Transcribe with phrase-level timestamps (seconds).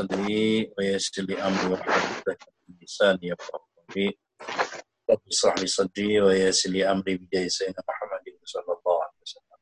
[0.00, 2.38] صدري ويسر لي أمري واحلل عقدة
[2.68, 4.18] من لساني يفقهوا قولي
[5.10, 9.58] رب اشرح لي صدري ويسر لي أمري بجاه سيدنا محمد صلى الله عليه وسلم.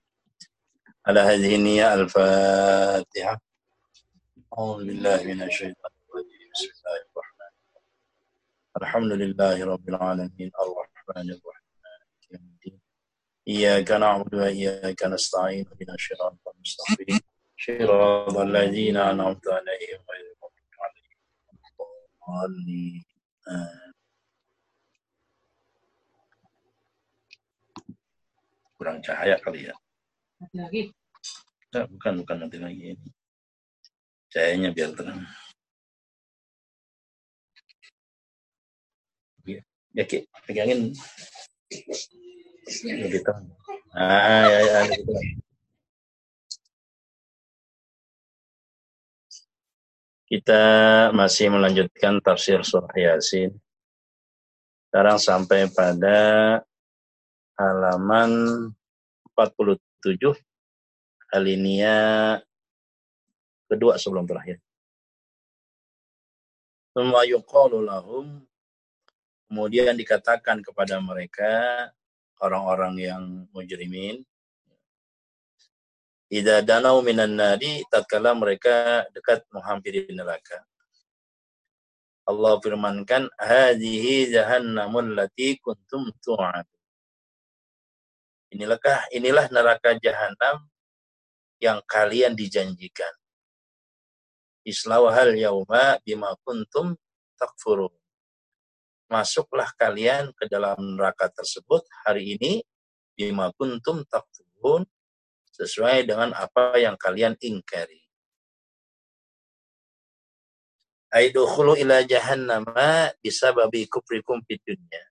[1.06, 3.41] على هذه النية الفاتحة.
[4.59, 6.51] أعوذ بالله من الشيطان الرجيم.
[6.55, 7.87] بسم الله الرحمن الرحيم.
[8.80, 10.51] الحمد لله رب العالمين.
[10.65, 11.68] الرحمن الرحيم.
[11.84, 12.80] مالك يوم الدين
[13.48, 15.66] إياك نعبد وإياك نستعين.
[15.73, 17.20] اهدنا الصراط المستقيم.
[17.58, 23.04] صراط الذين أنعمت عليهم غير المغضوب عليهم ولا الضالين
[23.48, 23.94] آمين.
[28.84, 29.76] kurang cahaya kali ya.
[30.44, 30.82] Nanti lagi.
[31.72, 33.08] Nah, bukan bukan nanti lagi ini.
[34.27, 35.23] Cahayanya biar terang.
[39.48, 39.63] Ya,
[39.96, 40.91] ya Ki, pegangin
[42.84, 43.48] lebih terang.
[43.96, 45.27] Ah, ya, ya, lebih terang.
[50.29, 50.62] Kita
[51.16, 53.48] masih melanjutkan tafsir surah Yasin.
[54.88, 56.20] Sekarang sampai pada
[57.57, 58.68] halaman
[59.32, 59.80] 47
[61.32, 62.37] alinea
[63.73, 64.60] kedua sebelum terakhir.
[66.92, 68.44] Semua yuqalu lahum
[69.48, 71.88] kemudian dikatakan kepada mereka
[72.44, 73.22] orang-orang yang
[73.56, 74.28] mujrimin
[76.28, 80.60] Ida danau minan nadi tatkala mereka dekat menghampiri neraka.
[82.28, 86.69] Allah firmankan hadhihi jahannamul lati kuntum tu'ad.
[88.53, 90.69] Inilahkah inilah neraka jahanam
[91.56, 93.12] yang kalian dijanjikan.
[94.69, 96.92] Islawahal yauma bima kuntum
[97.41, 97.97] takfurun.
[99.09, 102.60] Masuklah kalian ke dalam neraka tersebut hari ini
[103.16, 104.84] bima kuntum takfurun
[105.58, 107.98] sesuai dengan apa yang kalian ingkari.
[111.10, 115.02] Aidukhulu ila jahannama bisababi kufrikum fid dunya.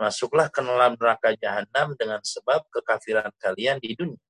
[0.00, 4.22] Masuklah ke dalam neraka jahanam dengan sebab kekafiran kalian di dunia.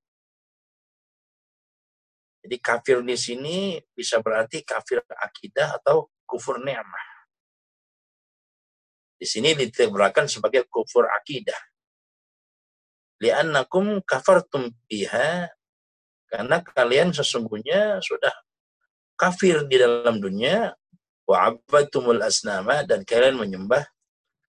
[2.43, 7.07] Jadi kafir di sini bisa berarti kafir akidah atau kufur ni'mah.
[9.15, 11.72] Di sini diterjemahkan sebagai kufur akidah
[13.23, 15.47] li'annakum kafartum biha
[16.27, 18.33] karena kalian sesungguhnya sudah
[19.13, 20.75] kafir di dalam dunia.
[21.23, 23.87] Wa abadtumul asnama dan kalian menyembah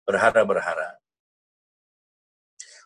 [0.08, 0.96] berhara-berhara.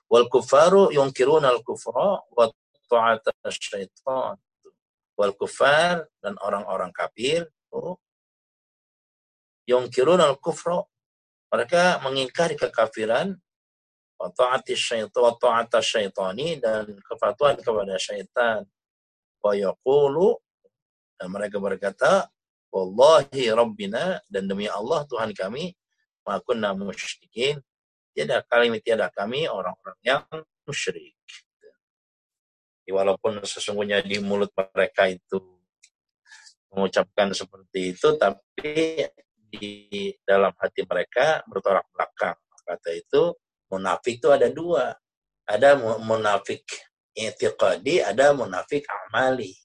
[0.09, 2.45] Wal kufaru yunkiruna al kufra wa
[2.89, 4.39] ta'ata syaitan.
[5.13, 8.01] Wal kufar dan orang-orang kafir oh,
[9.69, 10.81] al kufra.
[11.53, 13.37] Mereka mengingkari kekafiran
[14.17, 18.65] wa ta'ati syaitan wa ta'ata syaitani dan kepatuhan kepada syaitan.
[19.41, 19.53] Wa
[21.17, 22.29] dan mereka berkata
[22.69, 25.73] wallahi rabbina dan demi Allah Tuhan kami
[26.25, 27.61] ma kunna musyrikin.
[28.13, 30.25] Tiada kami tiada kami orang-orang yang
[30.65, 31.13] musyrik.
[32.87, 35.37] Walaupun sesungguhnya di mulut mereka itu
[36.71, 39.05] mengucapkan seperti itu tapi
[39.47, 42.37] di dalam hati mereka bertolak belakang.
[42.67, 43.31] Kata itu
[43.71, 44.95] munafik itu ada dua.
[45.47, 46.67] Ada munafik
[47.15, 49.55] intiqadi, ada munafik amali.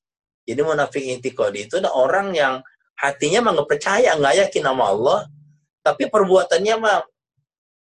[0.46, 2.62] Jadi munafik intiqadi itu ada orang yang
[2.94, 5.20] hatinya mah nggak percaya, nggak yakin sama Allah,
[5.82, 7.02] tapi perbuatannya mah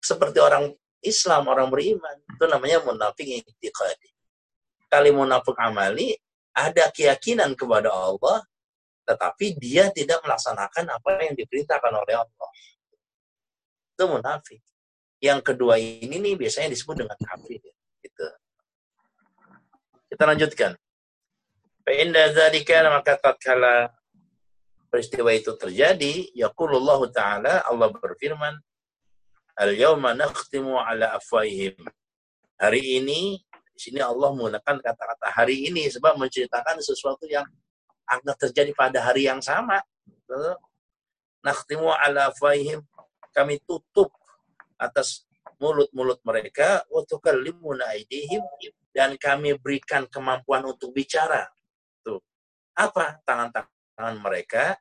[0.02, 0.74] seperti orang
[1.06, 2.18] Islam, orang beriman.
[2.26, 4.10] Itu namanya munafik intiqadi.
[4.90, 6.18] Kali munafik amali,
[6.58, 8.42] ada keyakinan kepada Allah,
[9.06, 12.50] tetapi dia tidak melaksanakan apa yang diperintahkan oleh Allah.
[13.94, 14.62] Itu munafik
[15.22, 17.62] yang kedua ini nih biasanya disebut dengan kafir
[18.02, 18.28] gitu.
[20.09, 20.74] Kita lanjutkan.
[21.86, 23.94] Fa'inda dzalika maka tatkala
[24.90, 28.60] peristiwa itu terjadi, yaqulullahu taala Allah berfirman,
[29.56, 31.78] "Al-yauma nakhtimu ala afwahihim."
[32.60, 33.40] Hari ini
[33.74, 37.45] di sini Allah menggunakan kata-kata hari ini sebab menceritakan sesuatu yang
[38.06, 39.81] akan terjadi pada hari yang sama.
[41.42, 42.86] Nakhtimu ala afwahihim.
[43.31, 44.12] Kami tutup
[44.81, 45.30] atas
[45.62, 46.81] mulut-mulut mereka
[47.94, 48.42] aidihim
[48.89, 51.45] dan kami berikan kemampuan untuk bicara.
[52.01, 52.18] Tuh.
[52.74, 54.74] Apa tangan-tangan mereka?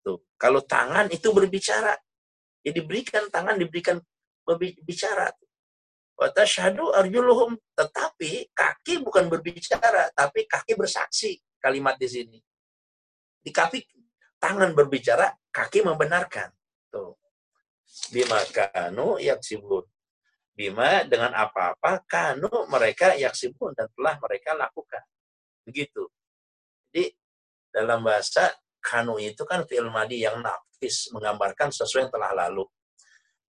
[0.00, 0.24] Tuh.
[0.40, 1.92] Kalau tangan itu berbicara.
[2.64, 4.00] Ya diberikan tangan diberikan
[4.48, 5.28] berbicara.
[6.16, 12.38] Watashhadu arjuluhum tetapi kaki bukan berbicara tapi kaki bersaksi kalimat di sini.
[13.44, 13.84] Di kaki
[14.40, 16.48] tangan berbicara, kaki membenarkan.
[16.88, 17.23] Tuh
[18.10, 19.86] bima kanu yaksibun.
[20.54, 25.02] Bima dengan apa-apa kanu mereka yaksibun dan telah mereka lakukan.
[25.66, 26.06] Begitu.
[26.90, 27.10] Jadi
[27.74, 32.62] dalam bahasa kanu itu kan fi'il madi yang nafis menggambarkan sesuatu yang telah lalu.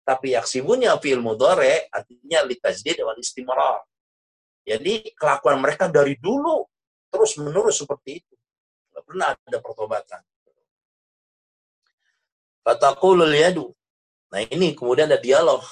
[0.04, 3.84] Tapi yaksibunya fi'il mudhari artinya litajdid wal istimrar.
[4.64, 6.64] Jadi kelakuan mereka dari dulu
[7.12, 8.34] terus menerus seperti itu.
[8.88, 10.20] Tidak pernah ada pertobatan.
[12.64, 13.68] Fataqulul yadu.
[14.34, 15.62] Nah ini kemudian ada dialog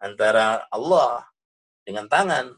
[0.00, 1.28] antara Allah
[1.84, 2.56] dengan tangan.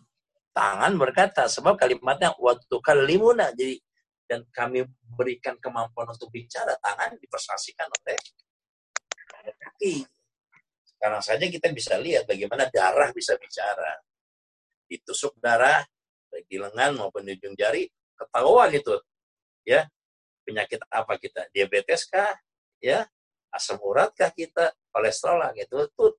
[0.55, 3.50] Tangan berkata, sebab kalimatnya waktu kalimuna.
[3.50, 3.82] Jadi
[4.31, 4.87] dan kami
[5.19, 8.16] berikan kemampuan untuk bicara, tangan dipersaksikan oleh
[9.58, 10.06] kaki.
[10.87, 13.99] Sekarang saja kita bisa lihat bagaimana darah bisa bicara.
[14.88, 15.82] Ditusuk darah,
[16.31, 17.84] baik di lengan maupun di ujung jari,
[18.16, 18.94] ketahuan itu.
[19.66, 19.90] Ya,
[20.46, 21.50] penyakit apa kita?
[21.52, 22.32] Diabetes kah?
[22.81, 23.11] Ya,
[23.55, 24.75] asam urat kah kita?
[24.91, 25.87] Kolesterol lah gitu.
[25.87, 26.19] Itu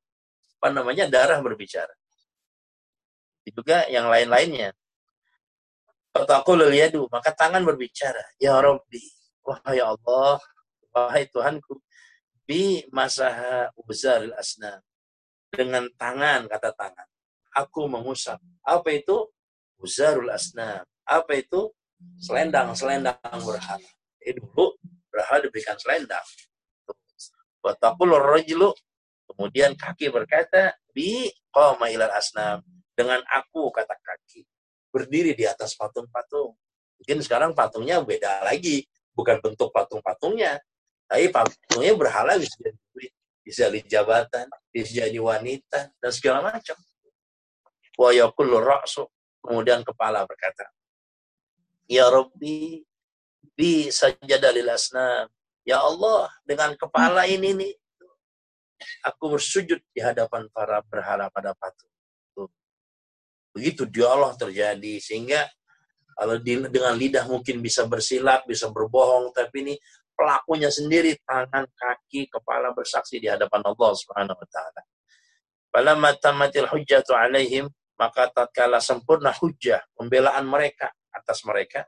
[0.58, 1.92] apa namanya darah berbicara.
[3.46, 4.74] Juga yang lain-lainnya.
[6.16, 8.24] Fataqulul yadu, maka tangan berbicara.
[8.40, 9.04] Ya Rabbi,
[9.44, 10.40] wahai Allah,
[10.96, 11.84] wahai Tuhanku,
[12.48, 14.80] bi masaha ubzaril asnam.
[15.52, 17.08] Dengan tangan, kata tangan.
[17.56, 18.40] Aku mengusap.
[18.64, 19.32] Apa itu?
[19.80, 20.84] Uzarul asnam.
[21.08, 21.72] Apa itu?
[22.20, 23.92] Selendang-selendang berhala.
[24.20, 24.76] Eh dulu
[25.08, 26.24] berhala diberikan selendang.
[27.66, 28.70] Fataqulur rajulu
[29.26, 32.62] Kemudian kaki berkata, bi qama ilal asnam.
[32.94, 34.46] Dengan aku, kata kaki.
[34.94, 36.56] Berdiri di atas patung-patung.
[37.02, 38.86] Mungkin sekarang patungnya beda lagi.
[39.12, 40.62] Bukan bentuk patung-patungnya.
[41.10, 42.80] Tapi patungnya berhala bisa jadi
[43.46, 46.74] bisa jadi jabatan, bisa jadi wanita, dan segala macam.
[47.94, 49.06] Wa yakullu ra'su.
[49.46, 50.66] Kemudian kepala berkata,
[51.86, 52.82] Ya Rabbi,
[53.54, 55.30] bi sajadalil asnam.
[55.66, 57.74] Ya Allah, dengan kepala ini nih,
[59.02, 61.90] aku bersujud di hadapan para berhala pada patung.
[63.56, 65.48] Begitu dialog terjadi sehingga
[66.16, 69.76] kalau dengan lidah mungkin bisa bersilap, bisa berbohong, tapi ini
[70.16, 74.82] pelakunya sendiri tangan, kaki, kepala bersaksi di hadapan Allah Subhanahu wa taala.
[75.74, 77.68] Falamma tamatil hujjatu alaihim
[78.00, 81.88] maka tatkala sempurna hujjah pembelaan mereka atas mereka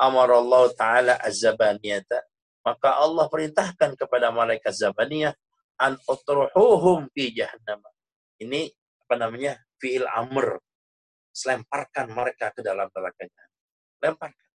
[0.00, 2.20] amar Allah taala az-zabaniyata
[2.66, 5.30] maka Allah perintahkan kepada malaikat zabaniyah
[5.78, 7.78] an utruhuhum fi jahannam.
[8.42, 8.66] Ini
[9.06, 9.54] apa namanya?
[9.78, 10.58] fi'il amr.
[11.30, 13.28] Selemparkan mereka ke dalam neraka.
[14.02, 14.48] Lemparkan.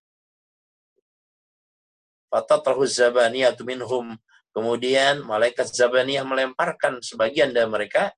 [2.28, 4.18] Fatatrahu zabaniyatu minhum.
[4.52, 8.12] Kemudian malaikat zabaniyah melemparkan sebagian dari mereka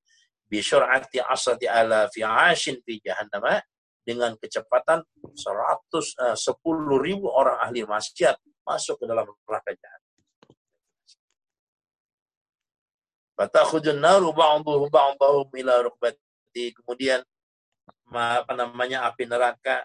[0.49, 3.61] bisyur'ati asati ala fi ashin fi jahannam
[4.01, 5.05] dengan kecepatan
[5.37, 5.37] 110
[6.19, 10.11] uh, ribu orang ahli maksiat masuk ke dalam neraka jahanam.
[13.33, 16.71] Fatakhudun naru ba'duhu ba'dahu ila rukbati.
[16.77, 17.21] Kemudian
[18.13, 19.83] apa namanya api neraka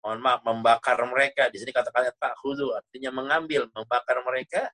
[0.00, 1.52] mohon maaf membakar mereka.
[1.52, 4.72] Di sini kata-kata tak khudu artinya mengambil membakar mereka.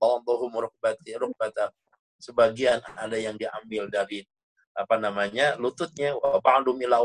[0.00, 1.74] Ba'duhum rukbati rukbata.
[2.20, 4.24] Sebagian ada yang diambil dari
[4.72, 6.16] apa namanya lututnya.
[6.16, 7.02] Wa ba'du ila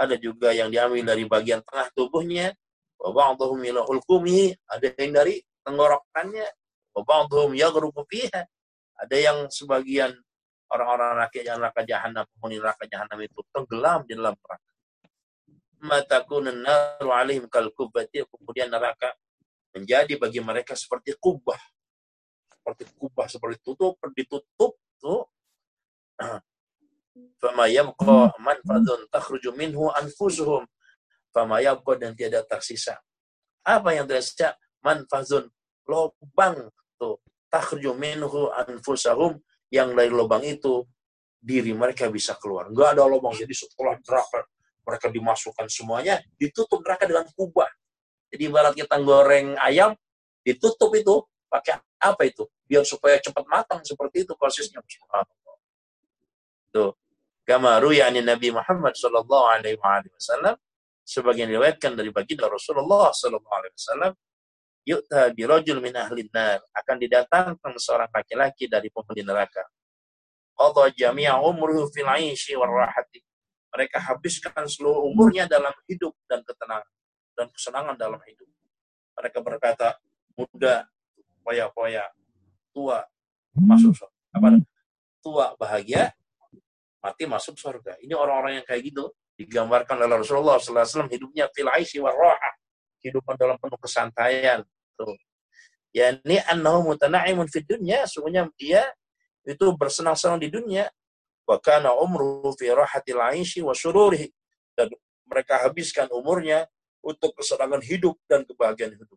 [0.00, 2.56] ada juga yang diambil dari bagian tengah tubuhnya
[3.00, 3.32] wa
[3.64, 6.46] ila hulqumi ada yang dari tenggorokannya
[6.92, 8.44] wa ba'duhum yaghruqu fiha
[9.00, 10.12] ada yang sebagian
[10.70, 14.70] orang-orang rakyat yang neraka jahanam, penghuni neraka jahanam itu tenggelam di dalam neraka.
[15.80, 19.16] Matakunun naru alaihim kal kubbati, kemudian neraka
[19.72, 21.58] menjadi bagi mereka seperti kubah.
[22.52, 25.24] Seperti kubah, seperti tutup, ditutup tuh.
[27.40, 30.68] Fama yabqa manfadun takhruju minhu anfusuhum.
[31.30, 32.98] Fama yabqa dan tiada tersisa.
[33.62, 34.58] Apa yang tersisa?
[34.80, 35.46] Manfazun,
[35.86, 37.20] lubang tuh
[37.52, 39.36] takhruju minhu anfusahum
[39.68, 40.88] yang dari lubang itu
[41.36, 42.72] diri mereka bisa keluar.
[42.72, 43.32] Enggak ada lubang.
[43.36, 44.48] Jadi setelah neraka
[44.84, 47.68] mereka dimasukkan semuanya, ditutup neraka dengan kubah.
[48.30, 49.94] Jadi ibarat kita goreng ayam,
[50.42, 52.46] ditutup itu pakai apa itu?
[52.64, 54.80] Biar supaya cepat matang seperti itu prosesnya.
[56.70, 56.94] Tuh.
[57.42, 60.54] Kamaru yakni Nabi Muhammad Shallallahu Alaihi Wasallam
[61.10, 64.12] sebagian riwayatkan dari baginda Rasulullah Shallallahu Alaihi Wasallam
[64.86, 69.66] yu'ta birajul min ahli nar akan didatangkan seorang laki-laki dari penghuni neraka.
[70.54, 73.18] Qadha jami'a umruhu fil 'aishi war rahati.
[73.74, 76.90] Mereka habiskan seluruh umurnya dalam hidup dan ketenangan
[77.34, 78.46] dan kesenangan dalam hidup.
[79.18, 79.98] Mereka berkata
[80.38, 80.86] muda
[81.42, 82.06] poya-poya
[82.70, 83.02] tua
[83.58, 84.48] masuk surga apa?
[85.20, 86.14] Tua bahagia
[87.00, 87.98] mati masuk surga.
[87.98, 89.10] Ini orang-orang yang kayak gitu
[89.40, 92.54] digambarkan oleh Rasulullah SAW hidupnya fil 'aishi war rahah
[93.00, 94.60] kehidupan dalam penuh kesantaian.
[95.00, 95.16] Tuh.
[95.96, 98.84] Ya ini annahu mutana'imun fid dunya, sungguhnya dia
[99.48, 100.92] itu bersenang-senang di dunia.
[101.48, 104.28] Wa kana umru fi rahatil 'aishi wa sururihi.
[104.76, 104.92] Dan
[105.24, 106.68] mereka habiskan umurnya
[107.00, 109.16] untuk kesenangan hidup dan kebahagiaan hidup.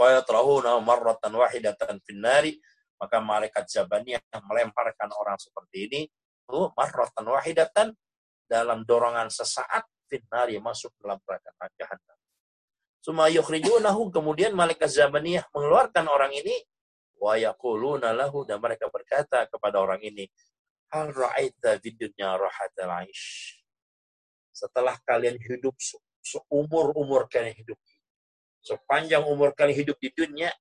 [0.00, 2.56] fayatrahuna marratan wahidatan finnari
[2.96, 7.86] maka malaikat Zabaniyah melemparkan orang seperti ini itu marratan wahidatan
[8.50, 12.18] dalam dorongan sesaat finnari masuk dalam neraka jahanam.
[12.98, 16.52] Suma yukhrijunahu kemudian malaikat Zabaniyah mengeluarkan orang ini
[17.22, 20.26] wa yaquluna lahu dan mereka berkata kepada orang ini
[20.90, 23.56] hal ra'aita fid dunya rahatal aish
[24.50, 25.76] setelah kalian hidup
[26.20, 27.78] seumur-umur kalian hidup
[28.60, 30.52] sepanjang umur kalian hidup di dunia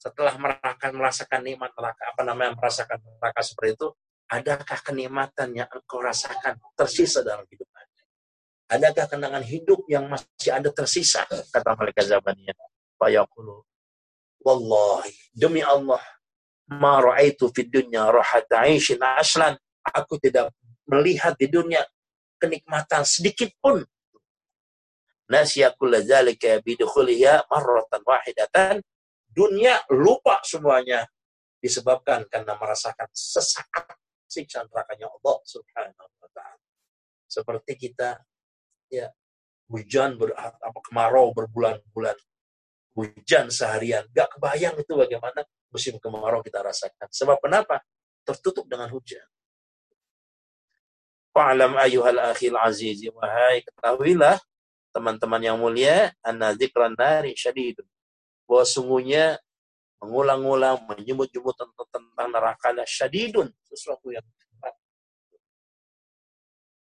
[0.00, 3.88] setelah merasakan merasakan nikmat neraka apa namanya merasakan neraka seperti itu
[4.30, 7.68] adakah kenikmatan yang engkau rasakan tersisa dalam hidup
[8.66, 12.54] anda adakah kenangan hidup yang masih ada tersisa kata malaikat zamannya
[12.98, 13.62] fayaqulu
[14.42, 16.02] wallahi demi Allah
[16.74, 19.54] ma ra'aitu fid dunya rahata 'aishin aslan
[19.94, 20.50] aku tidak
[20.86, 21.82] melihat di dunia
[22.38, 23.82] kenikmatan sedikit pun.
[25.26, 28.74] Nasya kulla dzalika bidukhuliha marratan wahidatan.
[29.26, 31.04] Dunia lupa semuanya
[31.60, 36.66] disebabkan karena merasakan sesaat siksa nerakanya Allah Subhanahu wa taala.
[37.26, 38.20] Seperti kita
[38.90, 39.10] ya
[39.70, 42.18] hujan ber, apa kemarau berbulan-bulan.
[42.96, 47.12] Hujan seharian, gak kebayang itu bagaimana musim kemarau kita rasakan.
[47.12, 47.84] Sebab kenapa?
[48.24, 49.26] Tertutup dengan hujan.
[51.36, 53.04] Fa'alam ayuhal akhil aziz.
[53.12, 54.40] Wahai ketahuilah
[54.96, 57.84] teman-teman yang mulia, anna zikran nari syadid.
[58.48, 59.36] Bahwa sungguhnya
[60.02, 63.48] mengulang-ulang, menyebut-nyebut tentang, tentang neraka syadidun.
[63.64, 64.24] Sesuatu yang
[64.60, 64.76] berat.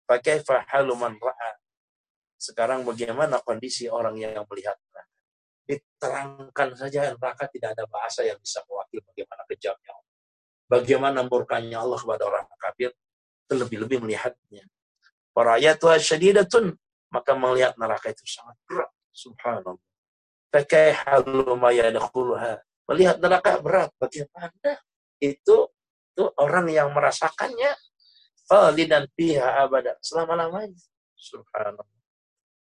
[0.05, 1.51] Pakai fahalu man ra'a.
[2.35, 5.13] Sekarang bagaimana kondisi orang yang melihat neraka?
[5.65, 10.13] Diterangkan saja neraka tidak ada bahasa yang bisa mewakili bagaimana kejamnya Allah.
[10.65, 12.93] Bagaimana murkanya Allah kepada orang kafir
[13.49, 14.65] terlebih-lebih melihatnya.
[15.81, 16.73] Tuhan syadidatun,
[17.09, 18.91] maka melihat neraka itu sangat berat.
[19.15, 19.81] Subhanallah.
[20.53, 22.61] Pakai halu mayadakhuluha.
[22.85, 23.89] Melihat neraka berat.
[23.97, 24.81] Bagaimana?
[25.17, 25.73] Itu
[26.15, 27.75] itu orang yang merasakannya
[28.87, 30.79] dan fiha abada selama-lamanya.
[31.19, 31.83] Subhanallah.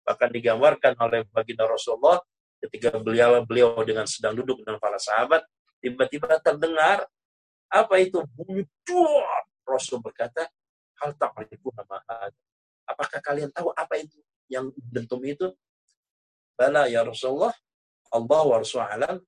[0.10, 2.18] Bahkan digambarkan oleh baginda Rasulullah
[2.58, 5.46] ketika beliau beliau dengan sedang duduk dengan para sahabat,
[5.86, 7.06] tiba-tiba terdengar
[7.70, 8.66] apa itu bunyi
[9.64, 10.50] Rasul berkata,
[11.00, 12.02] hal ta'rifu nama
[12.90, 14.18] Apakah kalian tahu apa itu
[14.52, 15.54] yang dentum itu?
[16.58, 17.54] Bala ya Rasulullah,
[18.12, 19.22] Allah wa Rasulullah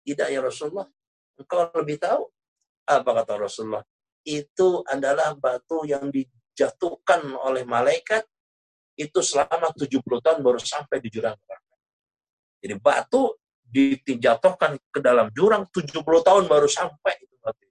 [0.00, 0.88] Tidak ya Rasulullah,
[1.36, 2.24] engkau lebih tahu.
[2.88, 3.84] Apa kata Rasulullah?
[4.24, 8.24] Itu adalah batu yang dijatuhkan oleh malaikat
[9.00, 11.74] itu selama 70 tahun baru sampai di jurang neraka.
[12.60, 13.32] Jadi batu
[13.70, 17.64] dijatuhkan ke dalam jurang 70 tahun baru sampai itu batu.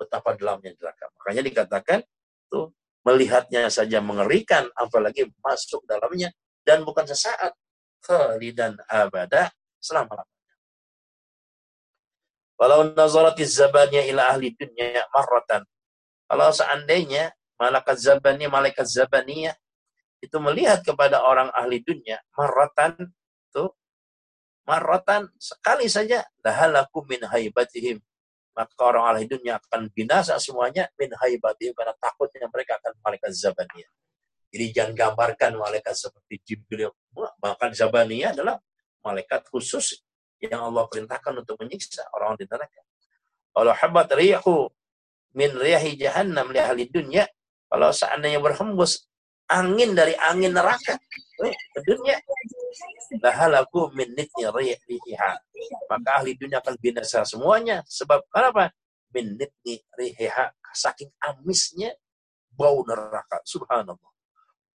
[0.00, 1.12] Betapa dalamnya neraka.
[1.20, 2.00] Makanya dikatakan
[2.48, 2.60] itu
[3.04, 6.32] melihatnya saja mengerikan, apalagi masuk dalamnya
[6.64, 7.52] dan bukan sesaat.
[7.98, 9.50] Khalidan abada
[9.82, 10.37] selama-lamanya.
[12.58, 15.62] Walau nazarati zabannya ila ahli dunia marratan.
[16.26, 19.54] Kalau seandainya malaikat zabani, malaikat zabaniyah
[20.18, 23.14] itu melihat kepada orang ahli dunia marratan
[23.48, 23.64] itu
[24.66, 28.02] marratan sekali saja lahalaku min haibatihim
[28.58, 33.90] maka orang ahli dunia akan binasa semuanya min haibatihim karena takutnya mereka akan malaikat zabaniyah.
[34.50, 36.90] Jadi jangan gambarkan malaikat seperti Jibril.
[37.14, 38.58] Bahkan zabaniyah adalah
[39.06, 40.02] malaikat khusus
[40.42, 42.80] yang Allah perintahkan untuk menyiksa orang di neraka.
[43.50, 44.70] Kalau habat riyahu
[45.34, 47.26] min riyahi jahannam li ahli dunia,
[47.66, 49.08] kalau seandainya berhembus
[49.50, 50.94] angin dari angin neraka
[51.42, 52.16] eh, ke dunia,
[53.18, 55.32] lahalaku min nitni rihiha.
[55.90, 57.82] Maka ahli dunia akan binasa semuanya.
[57.88, 58.70] Sebab kenapa?
[59.10, 60.54] Min nitni rihiha.
[60.70, 61.96] Saking amisnya
[62.54, 63.40] bau neraka.
[63.42, 64.12] Subhanallah.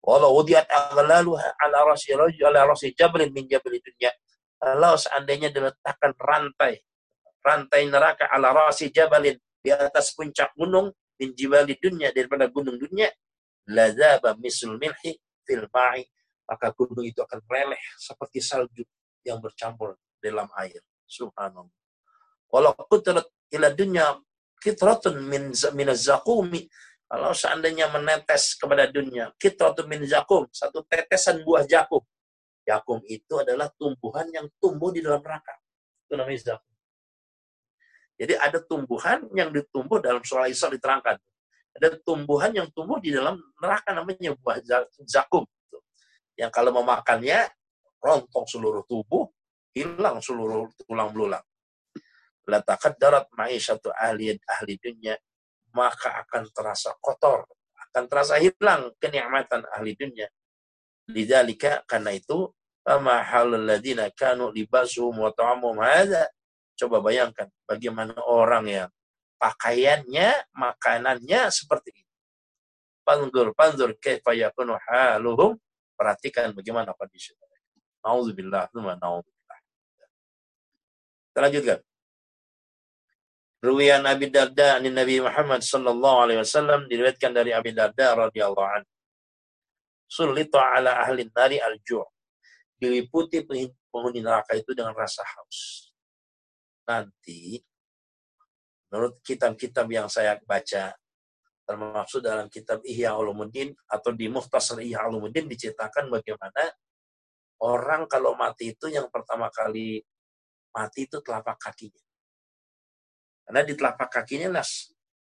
[0.00, 3.76] Walau wudiat aghlaluha ala rasi rajul ala rasi jabalin min jabal.
[4.60, 6.84] Kalau seandainya diletakkan rantai
[7.40, 13.08] rantai neraka ala rasi jabalin di atas puncak gunung min jibali dunia daripada gunung dunia
[13.68, 16.04] lazaba misul milhi fil ma'i
[16.44, 18.84] maka gunung itu akan meleleh seperti salju
[19.24, 20.80] yang bercampur dalam air.
[21.06, 21.72] Subhanallah.
[22.50, 23.24] Walau kutrat
[23.54, 24.18] ila dunya
[24.58, 26.66] kitratun min min zakumi
[27.06, 32.02] kalau seandainya menetes kepada dunia kitratun min zakum satu tetesan buah jakum
[32.70, 35.58] jakum itu adalah tumbuhan yang tumbuh di dalam neraka
[36.06, 36.72] itu namanya zakum
[38.14, 41.18] jadi ada tumbuhan yang ditumbuh dalam surah Isra diterangkan
[41.70, 44.62] ada tumbuhan yang tumbuh di dalam neraka namanya buah
[45.02, 45.42] zakum
[46.40, 47.52] yang kalau memakannya
[48.00, 49.28] rontok seluruh tubuh,
[49.76, 51.44] hilang seluruh tulang belulang.
[52.48, 53.28] Latakat darat
[53.60, 55.14] satu ahli ahli dunia,
[55.76, 57.44] maka akan terasa kotor,
[57.76, 60.26] akan terasa hilang kenikmatan ahli dunia.
[61.12, 62.48] Lidalika karena itu
[62.80, 66.28] Fama halul ladina kanu libasuhum wa ta'amuhum hadha.
[66.76, 68.88] Coba bayangkan bagaimana orang yang
[69.36, 72.08] pakaiannya, makanannya seperti ini.
[73.04, 75.60] Pandur, pandur kaifa yakunu haluhum.
[75.92, 77.68] Perhatikan bagaimana kondisi mereka.
[78.00, 79.58] Nauzubillah, nauzubillah.
[81.28, 81.78] Kita lanjutkan.
[83.60, 88.92] Ruwiyan Abi Darda dari Nabi Muhammad sallallahu alaihi wasallam diriwayatkan dari Abi Darda radhiyallahu anhu.
[90.08, 92.08] Sulita ala ahli nari al-ju'
[92.80, 93.44] diliputi
[93.92, 95.92] penghuni neraka itu dengan rasa haus.
[96.88, 97.60] Nanti,
[98.88, 100.96] menurut kitab-kitab yang saya baca,
[101.68, 106.72] termasuk dalam kitab Ihya Ulumuddin atau di Muhtasar Ihya Ulumuddin diceritakan bagaimana
[107.62, 110.00] orang kalau mati itu yang pertama kali
[110.72, 112.02] mati itu telapak kakinya.
[113.44, 114.66] Karena di telapak kakinya lah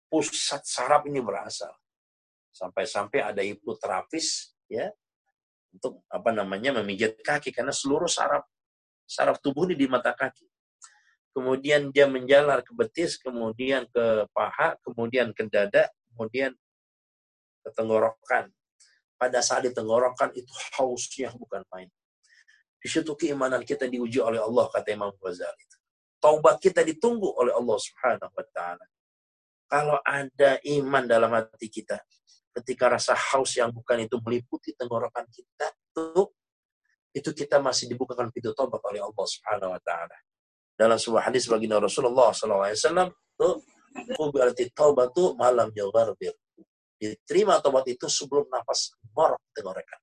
[0.07, 1.73] pusat saraf ini berasal.
[2.55, 4.87] Sampai-sampai ada hipoterapis ya
[5.73, 8.45] untuk apa namanya memijat kaki karena seluruh saraf
[9.07, 10.45] saraf tubuh ini di mata kaki.
[11.37, 16.57] Kemudian dia menjalar ke betis, kemudian ke paha, kemudian ke dada, kemudian
[17.61, 18.49] ke tenggorokan.
[19.17, 21.89] Pada saat di tenggorokan itu hausnya bukan main.
[22.81, 25.65] Di situ keimanan kita diuji oleh Allah kata Imam Ghazali.
[26.21, 28.87] Taubat kita ditunggu oleh Allah Subhanahu wa taala.
[29.67, 31.99] Kalau ada iman dalam hati kita,
[32.57, 36.33] ketika rasa haus yang bukan itu meliputi tenggorokan kita itu
[37.17, 40.17] itu kita masih dibukakan pintu tobat oleh Allah Subhanahu wa taala.
[40.77, 43.09] Dalam sebuah hadis baginda Rasulullah SAW
[43.97, 45.89] itu berarti taubat itu malam bir
[46.97, 50.01] Diterima tobat itu sebelum nafas ngorok tenggorokan.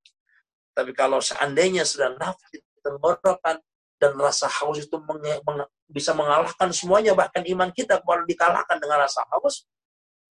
[0.74, 2.50] Tapi kalau seandainya sudah nafas
[2.82, 3.62] tenggorokan
[4.02, 9.06] dan rasa haus itu meng, meng, bisa mengalahkan semuanya bahkan iman kita kalau dikalahkan dengan
[9.06, 9.70] rasa haus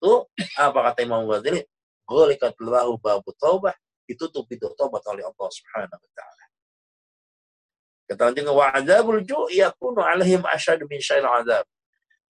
[0.03, 0.13] itu
[0.59, 1.63] apa kata Imam Ghazali
[2.13, 3.73] Ghalikat lahu babu taubah.
[4.05, 6.43] Ditutup pintu taubat oleh Allah Subhanahu wa taala.
[8.03, 11.65] Kata lanjut wa adzabul ju' yakunu alaihim asyad min syail azab.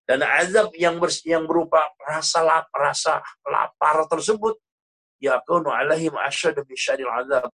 [0.05, 4.55] Dan azab yang ber, yang berupa rasa lap, rasa lapar tersebut
[5.17, 7.49] yakunu alaihim asyad min syail azab.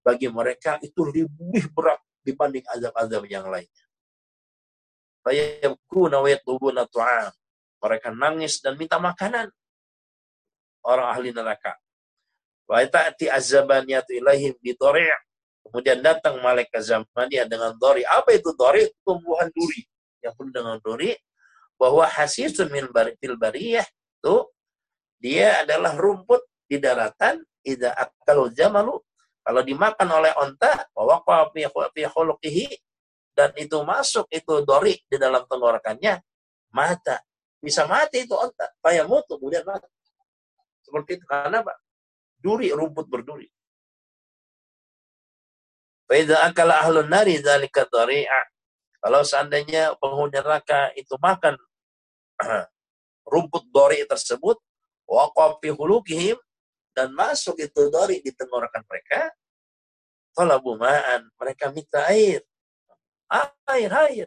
[0.00, 3.86] Bagi mereka itu lebih berat dibanding azab-azab yang lainnya.
[5.20, 7.28] Fayabkuna wa yatlubuna tu'am.
[7.80, 9.52] Mereka nangis dan minta makanan
[10.86, 11.76] orang ahli neraka.
[12.70, 12.84] Wa
[13.34, 14.54] azabaniyatu ilaihim
[15.60, 18.02] Kemudian datang malaikat zamaniyah dengan dori.
[18.02, 18.88] Apa itu dori?
[19.04, 19.84] Tumbuhan duri.
[20.24, 21.12] Yang penuh dengan duri.
[21.76, 22.88] Bahwa hasisun min
[23.20, 23.86] fil bariyah
[24.20, 24.36] itu
[25.20, 29.00] dia adalah rumput di daratan ida akalu jamalu
[29.40, 31.24] kalau dimakan oleh onta bahwa
[32.40, 32.64] fi
[33.32, 36.20] dan itu masuk itu dori di dalam tenggorokannya
[36.76, 37.24] mata
[37.60, 39.88] bisa mati itu onta supaya mutu kemudian mati
[40.90, 41.78] seperti itu karena apa?
[42.42, 43.46] Duri, rumput berduri.
[46.10, 48.42] Faiza akala ahlun nari dzalika dhari'a.
[48.98, 51.54] Kalau seandainya penghuni neraka itu makan
[53.30, 54.58] rumput dori tersebut,
[55.06, 56.34] waqafi hulukihim
[56.90, 59.30] dan masuk itu dori di tenggorokan mereka,
[60.34, 62.42] talabu ma'an, mereka minta air.
[63.70, 64.26] Air, air.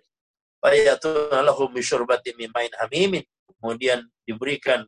[0.64, 3.28] Fayatuna lahum bisyurbatin mimain hamimin.
[3.60, 4.88] Kemudian diberikan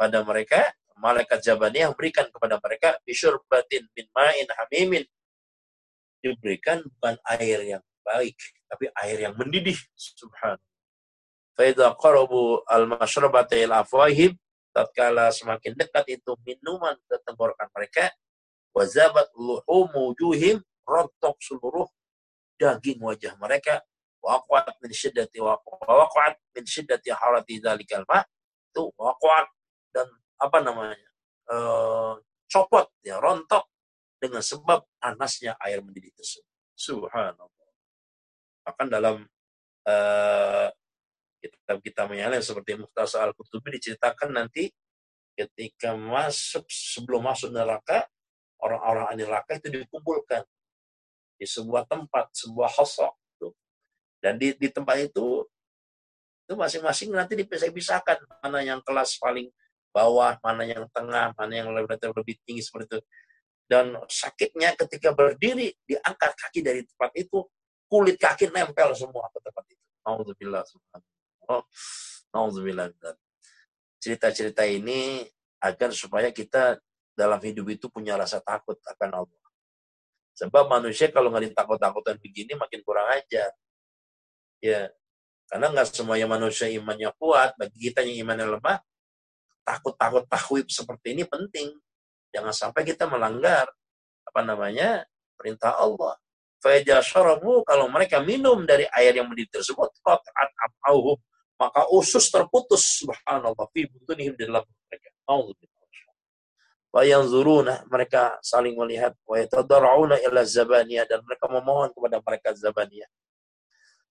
[0.00, 3.00] pada mereka malaikat Jabaniyah berikan kepada mereka
[3.48, 5.04] batin min ma'in hamimin.
[6.20, 8.36] Diberikan bukan air yang baik,
[8.68, 9.76] tapi air yang mendidih.
[9.96, 10.68] Subhanallah.
[11.56, 14.36] Faidha qarabu al-masyrabata ila afwahim,
[14.76, 18.12] tatkala semakin dekat itu minuman ke tenggorokan mereka,
[18.76, 21.88] wazabat luhum wujuhim, rontok seluruh
[22.60, 23.80] daging wajah mereka,
[24.20, 28.20] waqat min syiddati waqat min syiddati harati dzalikal ma
[28.70, 29.48] itu waqat
[29.96, 30.06] dan
[30.40, 31.08] apa namanya
[31.52, 32.16] uh,
[32.48, 33.68] copot ya rontok
[34.20, 36.48] dengan sebab panasnya air mendidih tersebut.
[36.76, 37.68] Subhanallah.
[38.64, 39.24] Bahkan dalam
[39.88, 40.68] uh,
[41.40, 44.68] kitab kita menyala seperti Muhtasar Al-Qutubi diceritakan nanti
[45.32, 48.04] ketika masuk sebelum masuk neraka
[48.60, 50.44] orang-orang neraka itu dikumpulkan
[51.40, 53.16] di sebuah tempat, sebuah hosok.
[54.20, 55.48] Dan di, di tempat itu
[56.44, 59.48] itu masing-masing nanti dipisah-pisahkan mana yang kelas paling
[59.90, 63.00] bawah, mana yang tengah, mana yang lebih, lebih tinggi seperti itu.
[63.70, 67.46] Dan sakitnya ketika berdiri, diangkat kaki dari tempat itu,
[67.86, 69.84] kulit kaki nempel semua ke tempat itu.
[70.02, 70.62] Alhamdulillah.
[72.34, 72.86] Alhamdulillah.
[74.02, 75.22] Cerita-cerita ini
[75.62, 76.82] agar supaya kita
[77.14, 79.40] dalam hidup itu punya rasa takut akan Allah.
[80.40, 83.52] Sebab manusia kalau nggak ditakut-takutan begini makin kurang ajar.
[84.64, 84.88] Ya,
[85.52, 87.54] karena nggak semuanya manusia imannya kuat.
[87.60, 88.78] Bagi kita yang imannya lemah,
[89.70, 91.70] takut-takut tahwib seperti ini penting.
[92.34, 93.70] Jangan sampai kita melanggar
[94.26, 95.06] apa namanya
[95.38, 96.18] perintah Allah.
[96.60, 99.88] Fajar syarabu kalau mereka minum dari air yang mendidih tersebut,
[101.56, 105.08] maka usus terputus subhanallah fi butunihim di dalam mereka.
[106.90, 113.06] Wa yanzuruna mereka saling melihat wa yatadarrauna ila zabaniyah dan mereka memohon kepada mereka zabaniyah.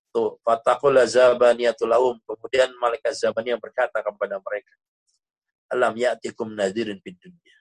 [0.09, 2.17] Tuh, fatakul zabaniyatul lahum.
[2.25, 4.73] Kemudian malaikat zabaniyah berkata kepada mereka,
[5.69, 7.57] Alam ya'tikum nadirin fid dunya.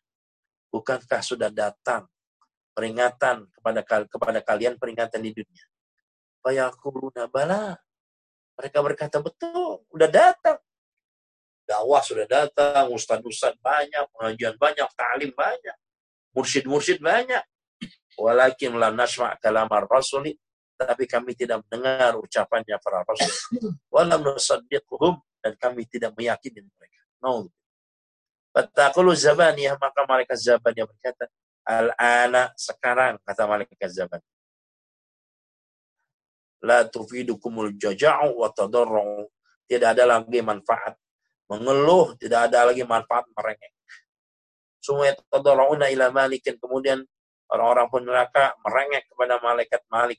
[0.73, 2.09] Bukankah sudah datang
[2.73, 5.67] peringatan kepada kepada kalian peringatan di dunia.
[6.41, 7.77] Fayakuluna bala.
[8.59, 10.59] Mereka berkata, betul, udah datang.
[11.63, 15.77] Dakwah sudah datang, ustad-ustad banyak, pengajian banyak, ta'lim banyak,
[16.33, 17.45] mursyid-mursyid banyak.
[18.19, 20.35] Walakin la nasma' kalamar rasuli,
[20.75, 23.31] tapi kami tidak mendengar ucapannya para rasul.
[23.95, 27.03] Walam nusaddiquhum, dan kami tidak meyakini mereka.
[27.23, 27.47] No.
[28.59, 31.31] Fatakulu zabaniyah, maka mereka zabaniyah berkata,
[31.63, 34.19] Al-ana sekarang kata malaikat zaman.
[36.65, 39.31] La tufidukumul jaja'u wa tadarru.
[39.69, 40.99] Tidak ada lagi manfaat.
[41.47, 43.71] Mengeluh tidak ada lagi manfaat merengek.
[44.81, 46.57] Semua tadarruuna ila malikin.
[46.57, 47.05] Kemudian
[47.53, 50.19] orang-orang pun neraka merengek kepada malaikat malik.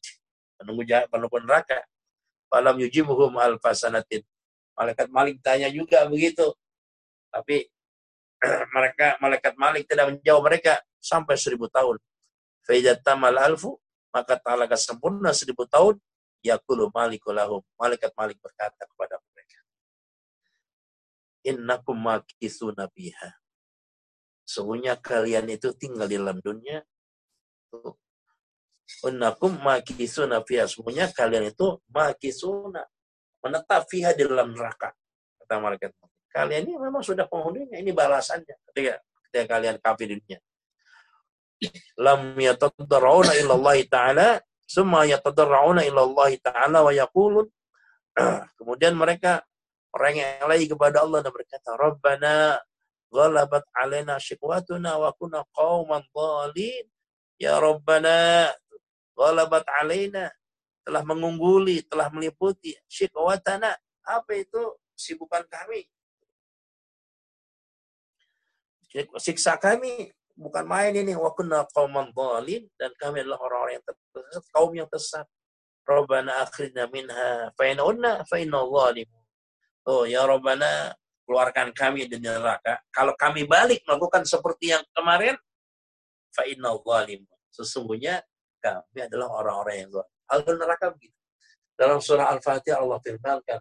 [0.61, 1.81] Menunggu menunggu neraka.
[2.45, 4.21] Falam yujibuhum alfasanatin.
[4.77, 6.53] Malaikat malik tanya juga begitu.
[7.33, 7.65] Tapi
[8.75, 11.99] mereka malaikat malik tidak menjawab mereka sampai seribu tahun.
[12.63, 13.79] Faidat tamal alfu,
[14.13, 15.97] maka talaga sempurna seribu tahun,
[16.45, 17.63] yakulu malikulahum.
[17.75, 19.59] Malaikat malik berkata kepada mereka.
[21.49, 23.35] Innakum makithuna biha.
[24.45, 26.81] Sungguhnya kalian itu tinggal di dalam dunia.
[29.05, 30.65] Innakum makithuna biha.
[30.65, 32.85] Sungguhnya kalian itu makithuna.
[33.39, 34.91] Menetap fiha di dalam neraka.
[35.39, 35.95] Kata malaikat
[36.29, 37.77] Kalian ini memang sudah penghuninya.
[37.81, 38.55] Ini balasannya.
[38.69, 40.37] Ketika, ketika kalian kafir dunia.
[41.99, 44.27] Lam yatadarrauna ila Allah taala
[44.63, 47.49] summa yatadarrauna ila Allah taala wa yaqulun.
[48.61, 49.43] Kemudian mereka
[49.89, 52.61] merengek lagi kepada Allah dan berkata Rabbana
[53.09, 56.85] ghalabat alaina shiqwatuna wa kunna qauman dhalin.
[57.41, 58.47] Ya Rabbana
[59.17, 60.29] ghalabat alaina
[60.85, 63.73] telah mengungguli telah meliputi shiqwatana.
[64.05, 64.77] Apa itu?
[64.99, 65.87] Sibukan kami
[69.21, 71.13] siksa kami bukan main ini.
[71.13, 72.09] Wa kunna qauman
[72.79, 75.25] dan kami adalah orang-orang yang tersesat kaum yang tersesat.
[75.89, 80.93] Rabbana akhirna minha fa in unna fa inna oh ya Rabbana
[81.25, 82.77] keluarkan kami dari neraka.
[82.93, 85.33] Kalau kami balik melakukan seperti yang kemarin
[86.29, 86.77] fa inna
[87.49, 88.21] sesungguhnya
[88.61, 90.17] kami adalah orang-orang yang zalim.
[90.29, 91.17] Al neraka begitu.
[91.73, 93.59] Dalam surah Al-Fatihah Allah firmankan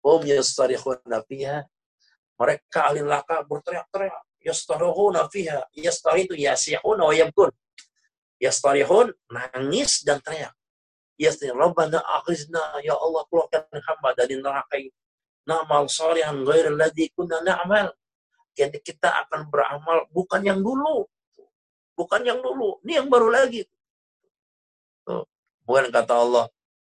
[0.00, 1.66] hum yastarikhuna fiha.
[2.36, 5.66] Mereka ahli neraka berteriak-teriak yastarihuna fiha.
[5.74, 7.50] Yastarih itu yasihuna wa yabkun.
[8.38, 10.52] Yastarihun, nangis dan teriak.
[11.16, 14.92] Yastarih, Rabbana akhizna, ya Allah keluarkan hamba dari neraka ini.
[15.46, 17.94] Na'mal salihan ghair alladhi kunna na'mal.
[18.56, 21.06] Jadi kita akan beramal bukan yang dulu.
[21.96, 22.82] Bukan yang dulu.
[22.84, 23.64] Ini yang baru lagi.
[25.06, 25.24] Tuh.
[25.64, 26.46] Bukan kata Allah,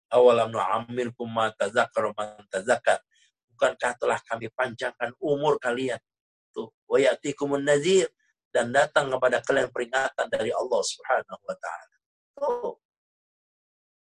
[0.09, 3.03] awalam nu'amirkum ma tazakkar man tazakkar.
[3.53, 5.99] Bukankah telah kami panjangkan umur kalian
[6.55, 8.07] itu wa nazir
[8.55, 11.95] dan datang kepada kalian peringatan dari Allah Subhanahu wa taala.
[12.39, 12.75] Tuh.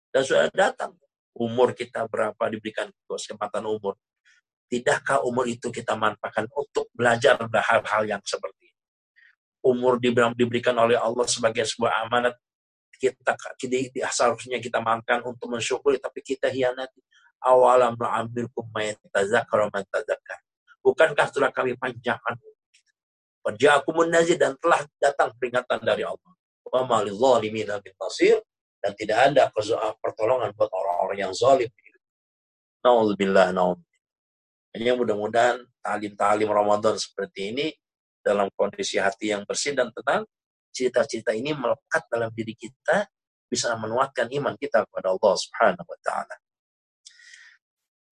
[0.10, 0.98] Dan sudah datang
[1.38, 3.94] umur kita berapa diberikan kesempatan umur.
[4.66, 8.82] Tidakkah umur itu kita manfaatkan untuk belajar hal-hal yang seperti ini?
[9.62, 10.02] Umur
[10.34, 12.34] diberikan oleh Allah sebagai sebuah amanat
[13.00, 17.00] kita kita seharusnya kita makan untuk mensyukuri tapi kita hianati
[17.40, 19.88] awalam nu'amirkum ma yatazakkara man
[20.90, 22.34] Bukankah telah kami panjangkan
[23.46, 26.34] Waja'akumun nazir dan telah datang peringatan dari Allah.
[26.70, 26.86] Wa
[28.80, 29.44] dan tidak ada
[30.00, 31.68] pertolongan buat orang-orang yang zalim.
[32.84, 33.80] Nauzubillah naum.
[34.72, 37.68] Hanya mudah-mudahan talim-talim Ramadan seperti ini
[38.24, 40.24] dalam kondisi hati yang bersih dan tenang,
[40.72, 43.10] cerita-cerita ini melekat dalam diri kita
[43.50, 46.36] bisa menguatkan iman kita kepada Allah Subhanahu wa taala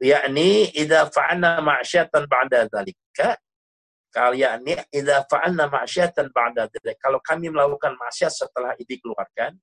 [0.01, 3.37] yakni idza fa'alna ma'syatan ba'da dzalika.
[4.33, 6.97] Yakni idza fa'alna ma'syatan ba'da dzalika.
[7.01, 9.57] Kalau kami melakukan maksiat setelah itu dikeluarkan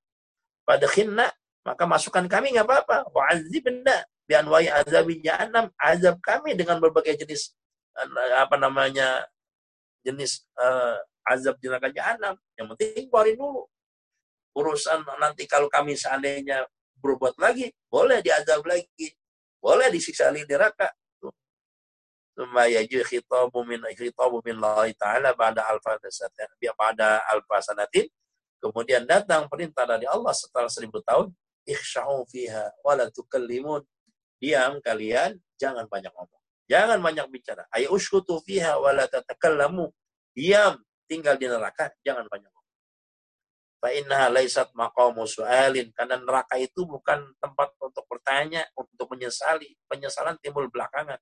[0.65, 1.29] pada khinna
[1.65, 3.09] maka masukkan kami nggak apa-apa.
[3.09, 5.73] Wa azibna bi anwa'i azabi jahannam.
[5.81, 7.57] Azab kami dengan berbagai jenis
[7.97, 9.25] eh, apa namanya
[10.05, 13.65] jenis uh, azab neraka jahanam yang penting keluarin dulu.
[14.55, 16.69] Urusan nanti kalau kami seandainya
[17.01, 19.17] berbuat lagi boleh diazab lagi
[19.65, 20.93] boleh disiksa di neraka.
[22.37, 26.53] Summa yaju khitabu min khitabu min Allah Ta'ala pada alfa sanatin.
[26.77, 28.05] Pada alfa sanatin.
[28.61, 31.33] Kemudian datang perintah dari Allah setelah seribu tahun.
[31.65, 33.81] ikhsha'u fiha wa la tukallimun.
[34.37, 36.43] Diam kalian, jangan banyak ngomong.
[36.69, 37.65] Jangan banyak bicara.
[37.73, 39.89] Ayo uskutu fiha wa la tatakallamu.
[40.37, 40.77] Diam,
[41.09, 42.64] tinggal di neraka, jangan banyak ngomong.
[43.85, 45.93] Fa innaha laisat maqamu su'alin.
[45.93, 49.77] Karena neraka itu bukan tempat untuk bertanya, untuk menyesali.
[49.85, 51.21] Penyesalan timbul belakangan.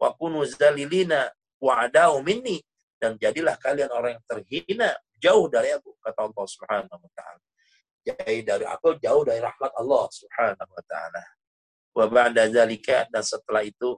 [0.00, 1.28] Wa kunu zalilina
[1.60, 2.64] wa'adau minni.
[2.96, 7.44] Dan jadilah kalian orang yang terhina jauh dari aku, kata Allah Subhanahu wa taala.
[8.00, 11.22] Jauh dari aku, jauh dari rahmat Allah Subhanahu wa taala.
[11.92, 13.92] Wa ba'da zalika dan setelah itu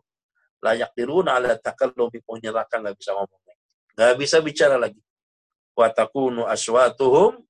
[0.58, 3.40] layak diruna ala takallumi menyerahkan nggak bisa ngomong
[3.96, 5.00] nggak bisa bicara lagi
[5.72, 7.40] wa takunu aswatuhum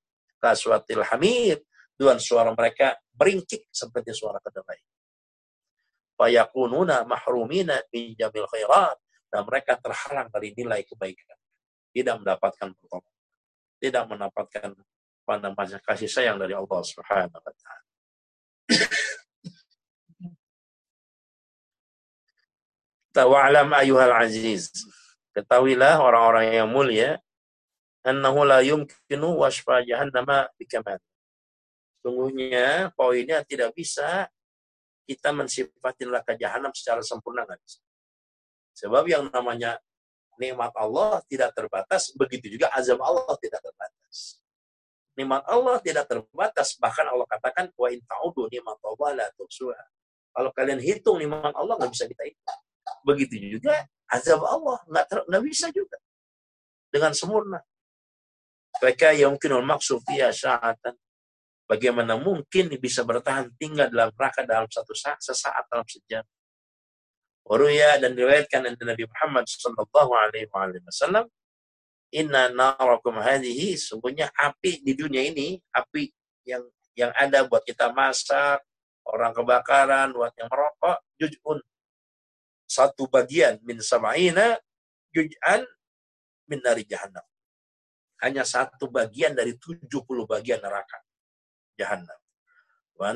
[0.40, 1.60] kaswatil hamir
[1.96, 4.80] dan suara mereka meringkik seperti suara kedelai
[6.16, 8.96] yakununa mahrumina min jamil khairat
[9.28, 11.36] dan mereka terhalang dari nilai kebaikan
[11.92, 13.16] tidak mendapatkan pertolongan
[13.76, 14.70] tidak mendapatkan
[15.26, 17.86] apa kasih sayang dari Allah Subhanahu wa taala
[23.16, 24.68] Wa'lam ayuhal aziz.
[25.32, 27.16] Ketahuilah orang-orang yang mulia.
[28.06, 31.02] Annahu la yumkinu wasfa jahannama bikamal.
[32.06, 34.30] Sungguhnya poinnya tidak bisa
[35.10, 37.58] kita mensifati neraka jahanam secara sempurna nggak.
[38.78, 39.82] Sebab yang namanya
[40.38, 44.38] nikmat Allah tidak terbatas, begitu juga azab Allah tidak terbatas.
[45.18, 49.82] Nikmat Allah tidak terbatas, bahkan Allah katakan wa in ta'udu nikmat Allah la tuhsuha.
[50.36, 52.60] Kalau kalian hitung nikmat Allah nggak bisa kita hitung.
[53.02, 55.98] Begitu juga azab Allah nggak nggak bisa juga
[56.92, 57.58] dengan sempurna.
[58.82, 60.94] Mereka yang mungkin maksud dia saatan.
[61.66, 66.22] Bagaimana mungkin bisa bertahan tinggal dalam neraka dalam satu saat, sesaat dalam sejam.
[67.42, 71.26] Waruya dan diriwayatkan dari Nabi Muhammad Sallallahu Alaihi Wasallam,
[72.14, 76.06] Inna narakum hadhihi, sungguhnya api di dunia ini, api
[76.46, 76.62] yang
[76.94, 78.62] yang ada buat kita masak,
[79.10, 81.58] orang kebakaran, buat yang merokok, jujun,
[82.66, 84.58] satu bagian min sama'ina
[85.14, 85.66] yuj'an
[86.50, 87.22] min nari jahannam.
[88.24, 89.88] Hanya satu bagian dari 70
[90.24, 90.98] bagian neraka
[91.76, 92.16] jahannam.
[92.96, 93.12] Wa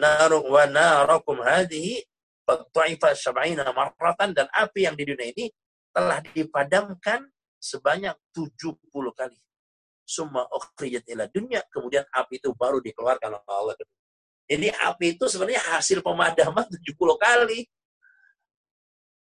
[0.69, 2.05] narakum hadhihi
[2.45, 5.49] ta'ifa sab'ina marratan dan api yang di dunia ini
[5.95, 7.25] telah dipadamkan
[7.57, 8.77] sebanyak 70
[9.17, 9.39] kali.
[10.05, 13.75] Summa ukhrijat ila dunya, kemudian api itu baru dikeluarkan oleh Allah.
[14.51, 17.71] Jadi api itu sebenarnya hasil pemadaman 70 kali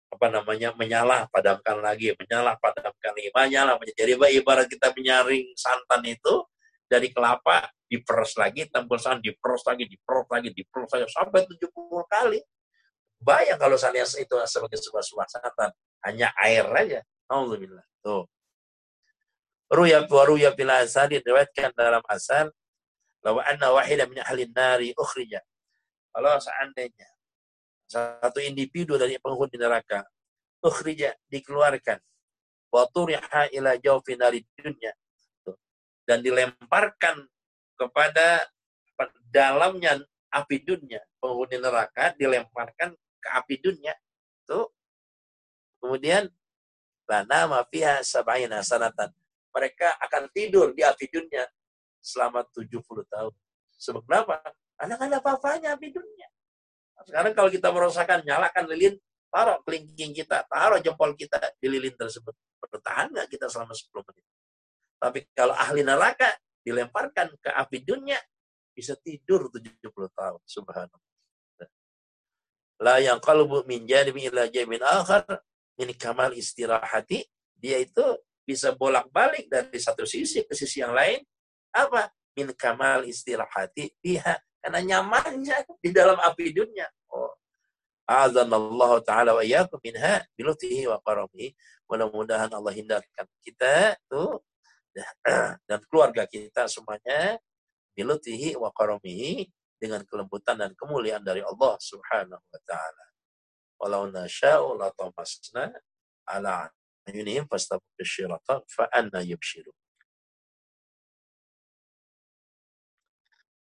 [0.07, 6.47] apa namanya menyala padamkan lagi menyala padamkan lagi menyala jadi ibarat kita menyaring santan itu
[6.87, 11.71] dari kelapa diperes lagi tempel santan diperes lagi diperes lagi diperes lagi sampai 70
[12.07, 12.41] kali.
[13.17, 15.71] Bayang kalau saya itu sebagai sebuah santan
[16.07, 17.01] hanya air aja.
[17.27, 18.31] Alhamdulillah tuh.
[19.67, 22.55] Ruya wa ruya fil asal diriwayatkan dalam asal
[23.19, 25.43] bahwa anna wahida min ahli nari ukhrija.
[26.15, 27.09] Kalau seandainya
[27.87, 30.03] satu individu dari penghuni neraka
[30.63, 31.99] ukhrija dikeluarkan.
[32.71, 34.19] Wa turiha ila jawfi
[34.59, 34.93] dunya
[36.07, 37.27] dan dilemparkan
[37.79, 38.47] kepada
[39.31, 40.03] dalamnya
[40.35, 41.03] api dunia.
[41.23, 43.95] Penghuni neraka dilemparkan ke api dunia.
[44.47, 44.71] Tuh.
[45.79, 46.27] Kemudian
[47.07, 49.15] lana mafiha sabaina sanatan.
[49.55, 51.47] Mereka akan tidur di api dunia
[52.03, 53.35] selama 70 tahun.
[53.77, 54.43] Sebab kenapa?
[54.77, 56.29] karena nggak ada apa-apanya api dunia
[57.05, 58.95] sekarang kalau kita merasakan, nyalakan lilin,
[59.29, 62.33] taruh kelingking kita, taruh jempol kita di lilin tersebut.
[62.57, 64.25] Bertahan nggak kita selama 10 menit?
[64.97, 66.33] Tapi kalau ahli neraka
[66.65, 68.17] dilemparkan ke api dunia,
[68.73, 70.41] bisa tidur 70 tahun.
[70.45, 71.05] Subhanallah.
[72.77, 75.25] La yang kalbu min jadimi ila jamin akhar
[75.81, 77.25] min kamal istirahati.
[77.57, 78.05] Dia itu
[78.45, 81.25] bisa bolak-balik dari satu sisi ke sisi yang lain.
[81.73, 82.13] Apa?
[82.37, 83.97] Min kamal istirahati.
[83.97, 86.87] Pihak karena nyamannya di dalam api dunia.
[87.13, 87.33] Oh.
[88.07, 91.55] Allah taala wa iyyakum minha bilutihi wa karamihi.
[91.87, 94.43] Mudah-mudahan Allah hindarkan kita tuh
[95.69, 97.39] dan keluarga kita semuanya
[97.95, 103.05] bilutihi wa karamihi dengan kelembutan dan kemuliaan dari Allah Subhanahu wa taala.
[103.77, 105.69] Walau nasya'u la tamasna
[106.25, 106.73] ala
[107.05, 109.75] ayunihim fastabqu syirata fa anna yubshirun.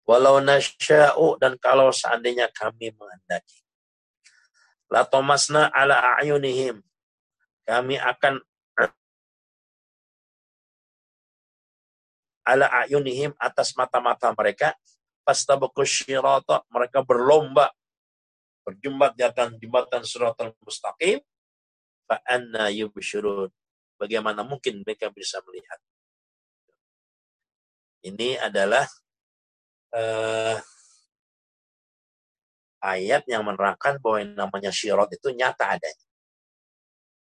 [0.07, 3.67] Walau nasya'u dan kalau seandainya kami menghendaki.
[4.87, 6.79] La tomasna ala a'yunihim.
[7.67, 8.39] Kami akan
[12.47, 14.79] ala a'yunihim atas mata-mata mereka.
[15.27, 16.63] Pastabakus syirata.
[16.71, 17.75] Mereka berlomba.
[18.63, 21.19] Berjumbat di atas jembatan suratul mustaqim.
[22.07, 23.51] Fa'anna yubshirun.
[23.99, 25.83] Bagaimana mungkin mereka bisa melihat.
[28.07, 28.87] Ini adalah
[29.97, 30.57] uh,
[32.85, 36.07] ayat yang menerangkan bahwa yang namanya syirat itu nyata adanya.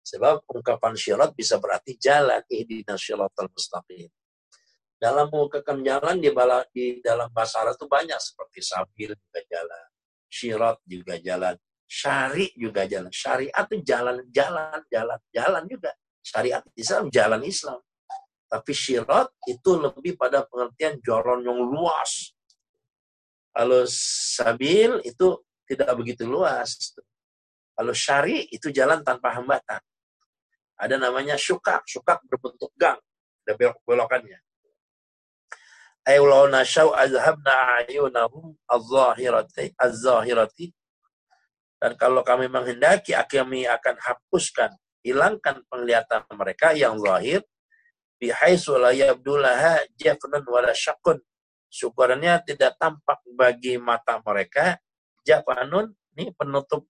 [0.01, 4.09] Sebab ungkapan syirat bisa berarti jalan ihdina syiratal mustaqim.
[4.97, 6.29] Dalam mengungkapkan jalan di,
[6.73, 9.85] di dalam bahasa Arab itu banyak seperti sabil juga jalan,
[10.29, 11.55] syirat juga jalan,
[11.89, 13.09] syari juga jalan.
[13.09, 15.91] Syariat itu jalan, jalan, jalan, jalan juga.
[16.21, 17.81] Syariat Islam jalan Islam.
[18.45, 22.35] Tapi syirat itu lebih pada pengertian jalan yang luas.
[23.51, 26.95] Kalau sabil itu tidak begitu luas.
[27.75, 29.79] Kalau syari itu jalan tanpa hambatan.
[30.79, 31.83] Ada namanya syukak.
[31.87, 32.99] Syukak berbentuk gang.
[33.45, 34.39] Ada belok-belokannya.
[36.01, 40.73] Ayulau nasyau azhabna ayunahum az-zahirati
[41.81, 44.69] dan kalau kami menghendaki, kami akan hapuskan,
[45.01, 47.41] hilangkan penglihatan mereka yang zahir,
[48.21, 51.17] bihaisu la yabdulaha jafnun wala syakun.
[51.71, 54.75] Syukurannya tidak tampak bagi mata mereka,
[55.23, 56.83] jafanun, ini penutup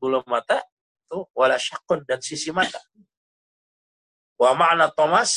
[0.00, 0.64] bulu mata,
[1.04, 2.80] itu wala syakun, dan sisi mata.
[4.40, 5.30] Wa makna Thomas,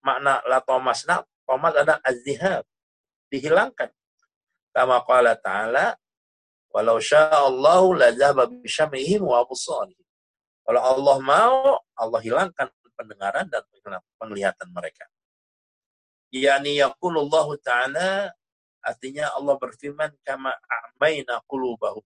[0.00, 2.64] makna la Thomas, nah, Thomas ada azhihab,
[3.28, 3.92] dihilangkan.
[4.72, 5.92] Kama qala ta'ala,
[6.72, 10.08] Walau sya'allahu lazaba bisyamihim wa absarihim.
[10.64, 11.56] Kalau Allah mau,
[11.92, 13.60] Allah hilangkan pendengaran dan
[14.16, 15.04] penglihatan mereka.
[16.32, 18.32] Yani yaqulullahu ta'ala
[18.80, 22.02] artinya Allah berfirman kama a'maina qulubahum.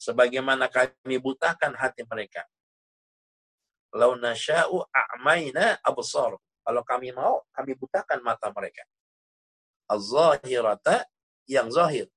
[0.00, 2.44] Sebagaimana kami butakan hati mereka.
[3.94, 6.40] Lau nasya'u a'maina absar.
[6.64, 8.82] Kalau kami mau, kami butakan mata mereka.
[9.84, 11.04] Az-zahirata
[11.44, 12.08] yang zahir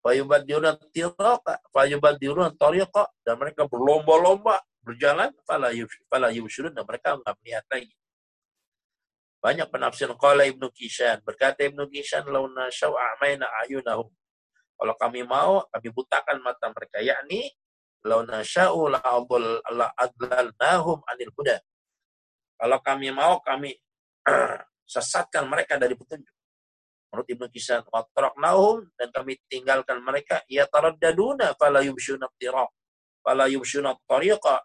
[0.00, 7.92] Fayubaddiruna tiraqa, fayubaddiruna tariqa dan mereka berlomba-lomba berjalan fala yubsyirun dan mereka enggak melihat lagi.
[9.40, 14.12] Banyak penafsiran qala Ibnu Kishan berkata Ibnu Kishan launa syau a'maina ayunahum.
[14.76, 17.48] Kalau kami mau kami butakan mata mereka yakni
[18.04, 19.00] launa syau la
[19.96, 21.56] adlalnahum anil huda.
[22.60, 23.72] Kalau kami mau kami
[24.92, 26.36] sesatkan mereka dari petunjuk.
[27.10, 32.70] Menurut Ibnu Kisan, watraknahum dan kami tinggalkan mereka ya taraddaduna fala yubsyuna tiraq
[33.24, 34.60] fala yubsyuna tariqa.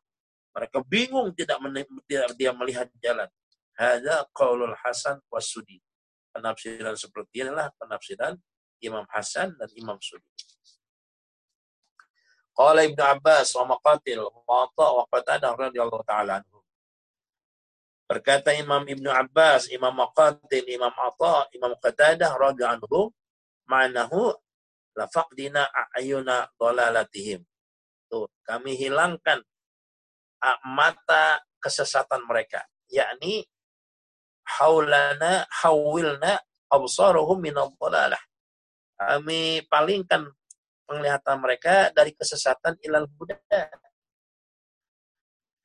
[0.55, 1.59] Mereka bingung tidak,
[2.07, 3.27] tidak dia melihat jalan.
[3.75, 5.83] Hadza qaulul Hasan wasudi.
[6.31, 8.35] Penafsiran seperti inilah penafsiran
[8.83, 10.27] Imam Hasan dan Imam Sudi.
[12.55, 16.63] Qala Ibnu Abbas wa Maqatil wa Atha wa Qatadah radhiyallahu ta'ala anhu.
[18.07, 23.11] Berkata Imam Ibnu Abbas, Imam Maqatil, Imam Atta, Imam Qatadah radhiyallahu anhu,
[23.65, 24.31] ma'nahu
[24.95, 27.43] lafaqdina a'yuna dhalalatihim.
[28.07, 29.41] Tuh, kami hilangkan
[30.69, 32.61] mata kesesatan mereka,
[32.93, 33.43] yakni
[34.45, 38.21] haulana hawilna absaruhum min dhalalah.
[38.95, 40.29] Kami palingkan
[40.85, 43.35] penglihatan mereka dari kesesatan ilal huda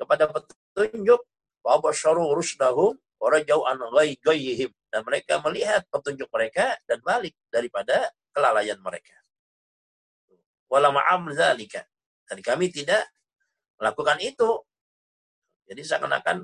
[0.01, 1.21] kepada petunjuk
[1.61, 3.81] Wabasharu rusdahum warajau an
[4.25, 4.73] ghayyihim.
[4.91, 9.15] Dan mereka melihat petunjuk mereka dan balik daripada kelalaian mereka.
[10.67, 11.31] Wala ma'am.
[11.31, 13.07] Dan kami tidak
[13.79, 14.65] melakukan itu.
[15.71, 16.43] Jadi seakan-akan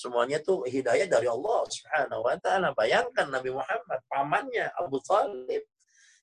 [0.00, 2.72] semuanya itu hidayah dari Allah Subhanahu wa taala.
[2.72, 5.68] Bayangkan Nabi Muhammad pamannya Abu Thalib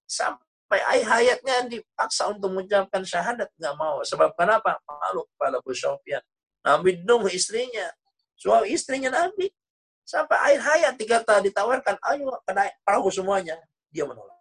[0.09, 4.01] sampai akhir hayatnya dipaksa untuk mengucapkan syahadat nggak mau.
[4.01, 4.81] Sebab kenapa?
[4.89, 6.25] Malu kepala Abu Sufyan.
[6.65, 7.93] Nabi Nuh istrinya
[8.37, 9.49] Suami istrinya Nabi.
[10.07, 13.57] Sampai akhir hayat dikata ditawarkan, ayo kena perahu semuanya.
[13.91, 14.37] Dia menolak.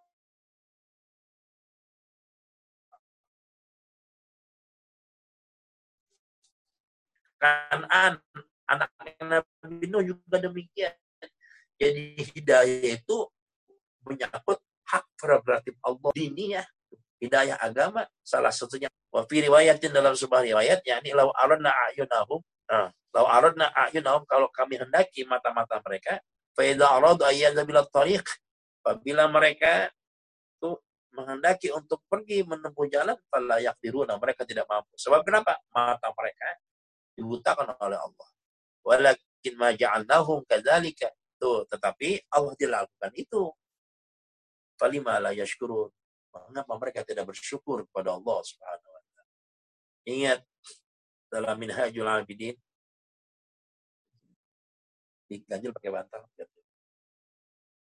[7.37, 8.17] Kanan,
[8.67, 8.91] anak
[9.23, 10.93] Nabi Nuh juga demikian.
[11.77, 13.17] Jadi hidayah itu
[14.03, 16.67] menyangkut hak prerogatif Allah diniyah
[17.19, 22.39] hidayah agama salah satunya wa fi riwayatin dalam sebuah riwayat yakni law aradna ayunahum
[22.71, 22.87] nah,
[23.17, 26.21] Lau aradna a'yunahum kalau kami hendaki mata-mata mereka,
[26.53, 28.21] faida aradu ayyadha bila tariq.
[28.85, 29.89] Apabila mereka
[30.53, 30.77] itu
[31.17, 34.21] menghendaki untuk pergi menempuh jalan, fala yaqdiruna.
[34.21, 34.93] Mereka tidak mampu.
[35.01, 35.57] Sebab kenapa?
[35.73, 36.47] Mata mereka
[37.17, 38.27] dibutakan oleh Allah.
[38.87, 41.11] Walakin ma ja'alnahum kadzalika.
[41.35, 43.51] Tuh, tetapi Allah dilakukan itu.
[44.79, 45.91] Falima la yashkurun.
[46.47, 49.33] Mengapa mereka tidak bersyukur kepada Allah Subhanahu wa taala?
[50.07, 50.39] Ingat
[51.27, 52.55] dalam Minhajul Abidin
[55.27, 56.23] diganjil pakai bantal.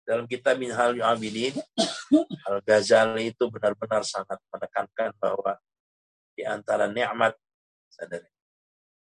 [0.03, 1.55] Dalam kitab Minhal Abidin,
[2.49, 5.55] Al-Ghazali itu benar-benar sangat menekankan bahwa
[6.33, 7.37] di antara nikmat
[7.93, 8.25] sadar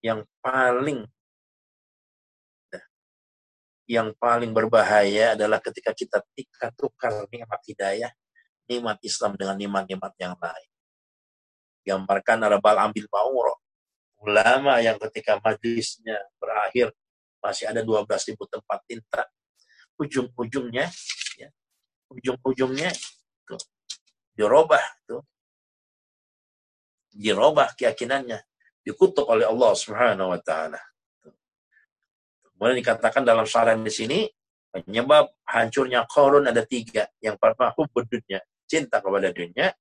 [0.02, 1.06] yang paling
[3.90, 8.14] yang paling berbahaya adalah ketika kita tika tukar nikmat hidayah,
[8.70, 10.70] nikmat Islam dengan nikmat-nikmat yang lain.
[11.82, 13.58] Gambarkan Arbal ambil Mauro.
[14.22, 16.94] Ulama yang ketika majlisnya berakhir
[17.42, 19.26] masih ada 12 ribu tempat tinta.
[19.98, 20.86] Ujung-ujungnya,
[21.34, 21.48] ya,
[22.14, 22.94] ujung-ujungnya
[23.42, 23.58] tuh,
[24.38, 25.26] dirobah tuh.
[27.10, 28.38] Dirobah keyakinannya.
[28.86, 30.78] Dikutuk oleh Allah Subhanahu wa taala.
[32.60, 34.28] Kemudian dikatakan dalam saran di sini,
[34.68, 37.08] penyebab hancurnya korun ada tiga.
[37.16, 39.72] Yang pertama, hubud dunia, cinta kepada dunia.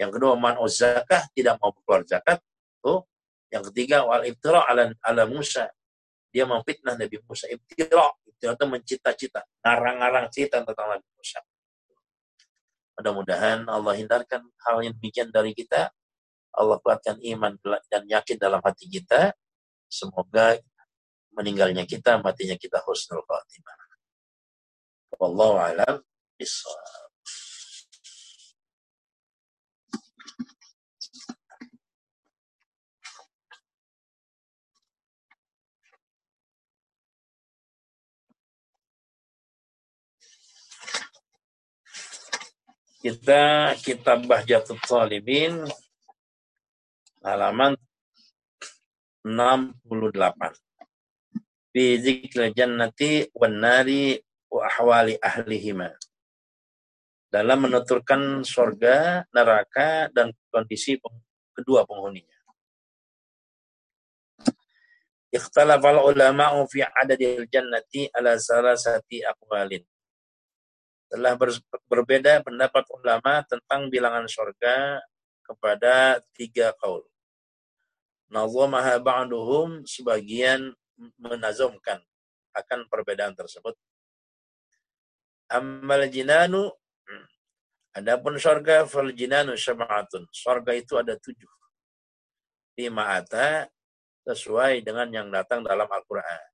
[0.00, 2.40] Yang kedua, man zakah, tidak mau keluar zakat.
[2.80, 3.04] Tuh.
[3.52, 5.68] Yang ketiga, wal iftira ala, ala Musa.
[6.32, 7.52] Dia memfitnah Nabi Musa.
[7.52, 9.44] Iftira, iftira itu mencita-cita.
[9.60, 11.44] Ngarang-ngarang cerita tentang Nabi Musa.
[12.96, 15.92] Mudah-mudahan Allah hindarkan hal yang demikian dari kita.
[16.56, 17.60] Allah kuatkan iman
[17.92, 19.36] dan yakin dalam hati kita.
[19.92, 20.56] Semoga
[21.36, 23.76] meninggalnya kita, matinya kita husnul khatimah.
[25.20, 26.00] Wallahu alam
[26.40, 26.96] bisawab.
[43.06, 45.62] Kita kitab Bahjatul Talibin
[47.22, 47.78] halaman
[49.22, 50.65] 68
[51.76, 54.16] fi dzikri jannati wan nari
[54.48, 55.92] wa ahwali ahlihima.
[57.28, 60.96] Dalam menuturkan surga, neraka, dan kondisi
[61.52, 62.32] kedua penghuninya.
[65.28, 69.84] Ikhtalafal ulama'u fi adadil jannati ala salasati aqwalin.
[71.12, 71.52] Telah ber,
[71.92, 75.04] berbeda pendapat ulama tentang bilangan surga
[75.44, 77.04] kepada tiga kaul.
[78.32, 80.72] Nazamaha ba'duhum sebagian
[81.20, 82.00] menazumkan
[82.56, 83.76] akan perbedaan tersebut.
[85.52, 86.72] Amal jinanu
[87.96, 90.28] Adapun surga fal jinanu sab'atun.
[90.28, 91.48] Surga itu ada tujuh.
[92.76, 93.72] Lima ata
[94.28, 96.44] sesuai dengan yang datang dalam Al-Quran.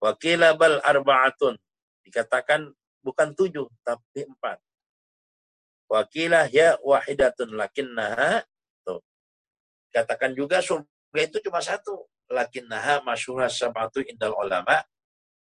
[0.00, 1.60] Wakila bal arba'atun.
[2.08, 2.72] Dikatakan
[3.04, 4.56] bukan tujuh, tapi empat.
[5.92, 8.40] Wakilah ya wahidatun lakinnaha.
[8.80, 9.04] Tuh.
[9.92, 14.80] Dikatakan juga surga itu cuma satu lakinnaha masyhurah sab'atu indal ulama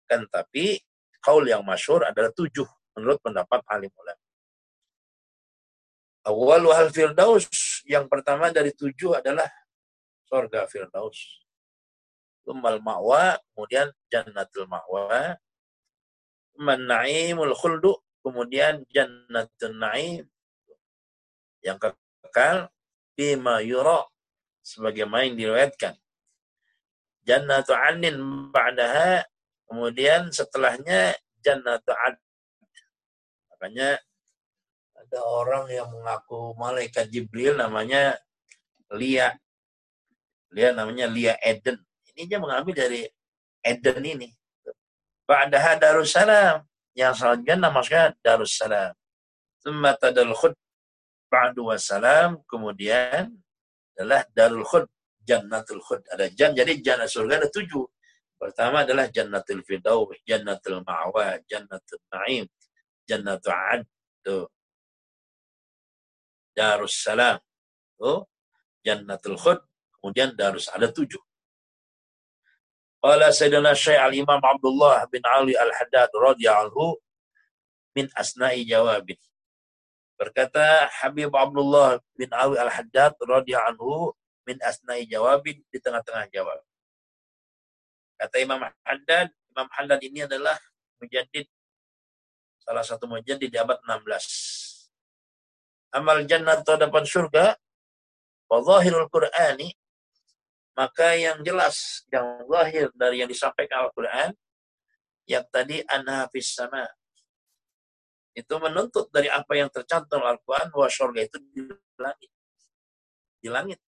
[0.06, 0.80] kan tapi
[1.18, 4.22] kaul yang masyhur adalah tujuh menurut pendapat alim ulama.
[6.26, 7.50] Awal hal firdaus
[7.86, 9.50] yang pertama dari tujuh adalah
[10.30, 11.42] surga firdaus.
[12.46, 15.38] Tumal ma'wa, kemudian jannatul ma'wa.
[16.62, 20.26] Man na'imul khuldu, kemudian jannatul na'im.
[21.62, 22.70] Yang kekal,
[23.18, 24.06] bima yura,
[24.62, 25.94] sebagaimana yang diriwayatkan
[27.26, 28.16] jannatu anin
[28.54, 29.26] ba'daha
[29.66, 32.16] kemudian setelahnya jannatu ad.
[33.52, 33.98] Makanya
[34.96, 38.18] ada orang yang mengaku malaikat Jibril namanya
[38.94, 39.34] Lia.
[40.54, 41.82] Lia namanya Lia Eden.
[42.14, 43.04] Ini dia mengambil dari
[43.66, 44.30] Eden ini.
[45.26, 46.62] Ba'daha Darussalam.
[46.96, 48.94] Yang selanjutnya namanya Darussalam.
[49.66, 50.54] Thumma tadal khud
[51.30, 52.40] ba'du wassalam.
[52.46, 53.34] Kemudian
[53.96, 54.86] adalah Darul Khud
[55.26, 56.06] Jannatul Khud.
[56.14, 57.84] Ada jan, jadi jannah surga ada tujuh.
[58.38, 62.46] Pertama adalah Jannatul Firdaus, Jannatul Ma'wa, Jannatul Na'im,
[63.08, 63.82] Jannatul Ad,
[64.22, 64.46] tuh.
[66.54, 67.42] Darussalam,
[67.98, 68.30] tuh.
[68.86, 69.60] Jannatul Khud,
[69.98, 71.18] kemudian Darus ada tujuh.
[73.02, 76.98] Qala Sayyidina Syekh Al-Imam Abdullah bin Ali Al-Haddad radhiyallahu
[77.98, 79.18] min asna'i jawabin.
[80.18, 84.14] Berkata Habib Abdullah bin Ali Al-Haddad radhiyallahu
[84.46, 86.62] min asnai jawabin di tengah-tengah jawab.
[88.16, 90.56] Kata Imam Haddad, Imam Haddad ini adalah
[91.02, 91.44] menjadi
[92.62, 94.90] salah satu menjadi di abad 16.
[95.94, 97.56] Amal jannah terdapat surga,
[98.50, 99.70] wa zahirul Qur'ani,
[100.76, 104.36] maka yang jelas, yang zahir dari yang disampaikan Al-Quran,
[105.30, 106.84] yang tadi anhafis sama.
[108.36, 111.64] Itu menuntut dari apa yang tercantum Al-Quran, bahwa surga itu di
[111.96, 112.32] langit.
[113.40, 113.80] Di langit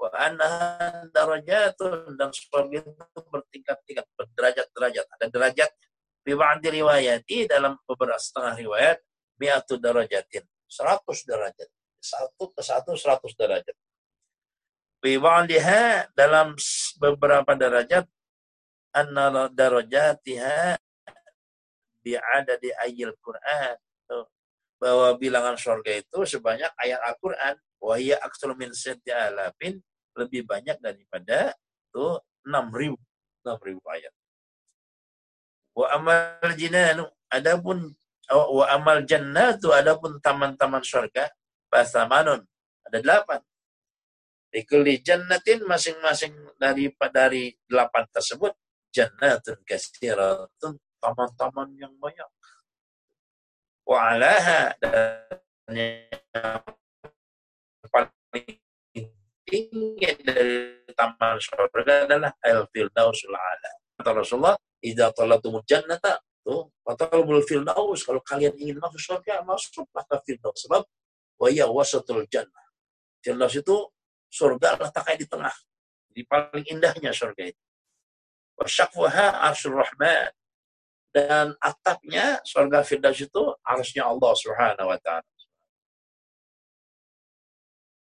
[0.00, 5.70] wa annaha darajatun dan surga itu bertingkat-tingkat berderajat-derajat ada derajat
[6.24, 8.98] fi ba'di riwayati dalam beberapa setengah riwayat
[9.40, 11.68] mi'atu darajatin 100 derajat.
[12.00, 13.76] Satu ke satu 100 derajat.
[15.00, 16.54] Fi ba'diha dalam
[17.02, 18.06] beberapa derajat
[18.94, 20.78] anna darajatiha
[22.04, 23.76] bi'adadi ayil Qur'an.
[24.80, 27.56] Bahwa bilangan surga itu sebanyak ayat Al-Quran.
[27.80, 28.72] Wahya aksul min
[29.12, 29.80] alafin
[30.18, 31.54] lebih banyak daripada
[31.90, 32.96] tuh 6000
[33.44, 34.14] 6000 ayat.
[35.72, 37.94] Wa amal jinanu adapun
[38.30, 41.30] wa amal jannatu adapun taman-taman surga
[41.72, 42.44] fasamanun.
[42.86, 43.40] Ada delapan.
[44.50, 48.50] Likulli jannatin masing-masing dari dari delapan tersebut
[48.90, 52.26] jannatun kasiratun taman-taman yang banyak.
[53.86, 55.38] Wa alaha dan
[55.70, 56.62] yang
[57.90, 58.58] paling
[59.50, 63.72] tinggi dari taman surga adalah al-firdausul ala.
[63.98, 70.16] Kata Rasulullah, "Idza talatumul jannata tuh fatalbul firdaus kalau kalian ingin masuk surga masuklah ke
[70.24, 70.82] firdaus sebab
[71.40, 72.66] wa ya wasatul jannah.
[73.20, 73.76] Firdaus itu
[74.30, 75.56] surga letaknya di tengah.
[76.10, 77.62] Di paling indahnya surga itu.
[78.56, 80.32] Wasyakwaha arsyur rahman.
[81.10, 85.26] Dan atapnya surga Firdaus itu arsnya Allah subhanahu wa ta'ala.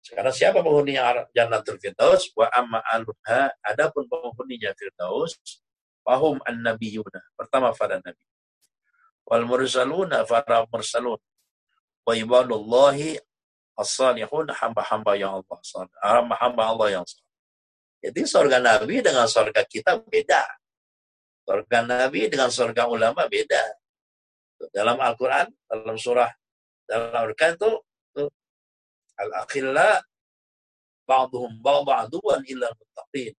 [0.08, 2.32] Sekarang siapa penghuninya Jannatul Firdaus?
[2.32, 5.36] Wa amma aluha, adapun penghuninya Firdaus,
[6.00, 7.20] fahum an-nabiyuna.
[7.36, 8.24] Pertama para nabi.
[9.28, 11.20] Wal mursaluna para mursalun.
[12.08, 13.20] Wa ibadullahi
[13.76, 15.56] as-salihun hamba-hamba yang Allah
[16.00, 17.28] hamba-hamba Allah yang salih.
[18.00, 20.42] Jadi surga Nabi dengan surga kita beda.
[21.44, 23.60] Surga Nabi dengan surga ulama beda.
[24.72, 26.30] Dalam Al-Quran, dalam surah,
[26.86, 27.70] dalam Al-Quran itu
[29.18, 29.98] Al-Akhilla
[31.08, 33.34] ba'duhum ba'duwan illa muttaqin.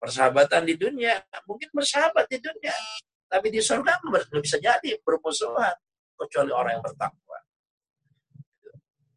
[0.00, 2.72] Persahabatan di dunia, mungkin bersahabat di dunia.
[3.30, 5.76] Tapi di surga nggak bisa jadi bermusuhan.
[6.20, 7.38] Kecuali orang yang bertakwa.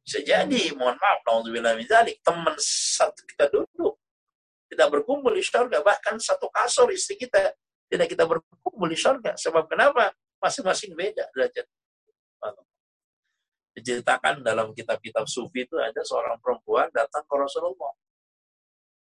[0.04, 1.80] Bisa jadi, mohon maaf, naudzubillah
[2.20, 3.96] teman satu kita duduk,
[4.68, 7.56] tidak berkumpul di surga, bahkan satu kasur istri kita
[7.88, 9.40] tidak kita berkumpul di surga.
[9.40, 10.12] Sebab kenapa?
[10.44, 11.64] Masing-masing beda derajat.
[13.74, 17.94] Diceritakan dalam kitab-kitab sufi itu ada seorang perempuan datang ke Rasulullah.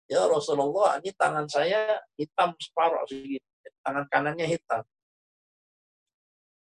[0.10, 3.46] Ya Rasulullah, ini tangan saya hitam separuh segitu.
[3.86, 4.84] Tangan kanannya hitam.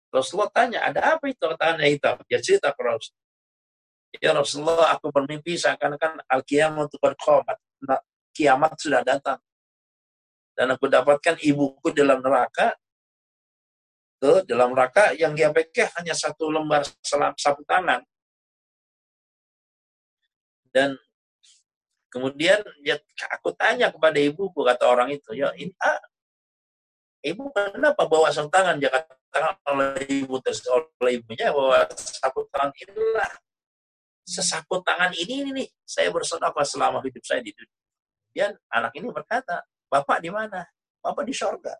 [0.09, 2.17] Rasulullah tanya, ada apa itu tangannya hitam?
[2.31, 3.27] Dia cerita ke Rasulullah.
[4.17, 7.61] Ya Rasulullah, aku bermimpi seakan-akan al-kiamat berkomat.
[7.85, 8.01] Nah,
[8.33, 9.37] kiamat sudah datang.
[10.57, 12.73] Dan aku dapatkan ibuku dalam neraka.
[14.19, 18.03] Tuh, dalam neraka yang dia pakai hanya satu lembar selam sapu tangan.
[20.75, 20.99] Dan
[22.11, 22.99] kemudian ya,
[23.31, 26.03] aku tanya kepada ibuku, kata orang itu, ya ini ah,
[27.23, 28.83] ibu kenapa bawa sapu tangan?
[28.83, 30.35] Dia katakan oleh ibu
[30.99, 33.31] oleh ibunya bahwa sapu tangan inilah
[34.29, 37.81] sesapu tangan ini, ini nih, saya bersedekah selama hidup saya di dunia.
[38.37, 40.69] Dan anak ini berkata, Bapak di mana?
[41.01, 41.73] Bapak di sorga.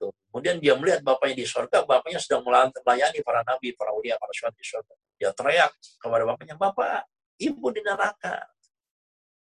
[0.00, 0.08] Tuh.
[0.32, 4.56] Kemudian dia melihat bapaknya di sorga, bapaknya sedang melayani para nabi, para ulia, para syuhada
[4.56, 4.96] di sorga.
[5.20, 7.04] Dia teriak kepada bapaknya, Bapak,
[7.36, 8.48] ibu di neraka.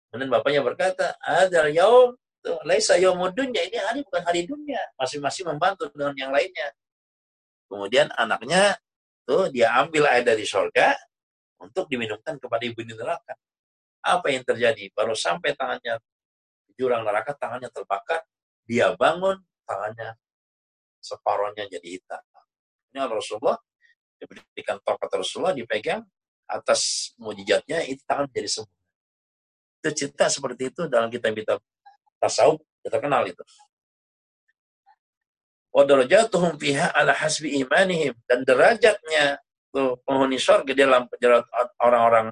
[0.08, 2.16] Kemudian bapaknya berkata, Adal yaum,
[2.64, 4.80] laisa yaumudunya, ini hari bukan hari dunia.
[4.96, 6.72] Masing-masing membantu dengan yang lainnya.
[7.68, 8.80] Kemudian anaknya,
[9.28, 10.96] tuh dia ambil air dari sorga,
[11.60, 13.36] untuk diminumkan kepada ibu di neraka.
[14.06, 14.88] Apa yang terjadi?
[14.96, 16.00] Baru sampai tangannya
[16.80, 18.24] jurang neraka, tangannya terbakar,
[18.64, 20.16] dia bangun, tangannya
[21.06, 22.22] separohnya jadi hitam.
[22.90, 23.62] Ini Rasulullah
[24.18, 26.02] diberikan tongkat Rasulullah dipegang
[26.50, 28.80] atas mujizatnya itu tangan jadi sembuh.
[29.82, 31.62] Itu cerita seperti itu dalam kitab-kitab
[32.18, 33.44] tasawuf kita kenal itu.
[35.76, 41.04] Wadarajatuhum fiha ala hasbi imanihim dan derajatnya itu penghuni surga dalam
[41.84, 42.32] orang-orang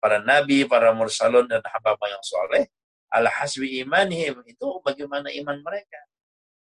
[0.00, 2.64] para nabi, para mursalun dan hamba yang soleh
[3.12, 6.00] ala hasbi imanihim itu bagaimana iman mereka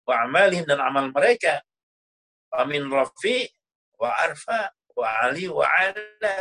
[0.07, 1.59] wa amalihim dan amal mereka
[2.55, 3.43] amin rafi
[3.99, 6.35] wa arfa wa ali wa ala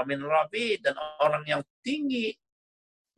[0.00, 2.32] amin rafi dan orang yang tinggi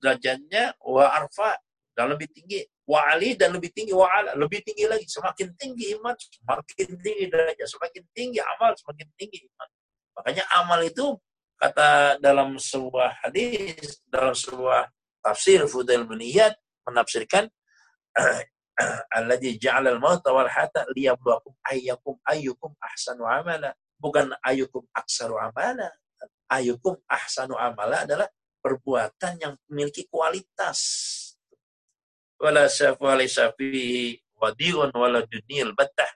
[0.03, 1.55] derajatnya wa arfa
[1.95, 5.07] dan lebih tinggi wali dan lebih tinggi wa'ala, lebih tinggi lagi.
[5.07, 7.69] Semakin tinggi iman, semakin tinggi derajat.
[7.69, 9.69] Semakin tinggi amal, semakin tinggi iman.
[10.19, 11.17] Makanya amal itu
[11.57, 14.91] kata dalam sebuah hadis, dalam sebuah
[15.23, 17.49] tafsir Fudail bin Iyad menafsirkan
[19.17, 23.73] alladzi ja'ala al-mauta wal hayata liyabluwakum ayyakum ayyukum ahsanu amala.
[24.03, 25.95] Bukan ayyukum aksaru amala.
[26.51, 28.27] Ayyukum ahsanu amala adalah
[28.63, 30.79] perbuatan yang memiliki kualitas
[32.39, 32.67] wala
[32.99, 36.11] wala safi wadiun wala dunil betah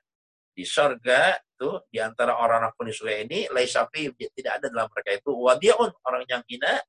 [0.50, 5.90] di surga tuh di antara orang-orang penisula ini laisafi tidak ada dalam mereka itu wadiun
[6.02, 6.82] orang yang hina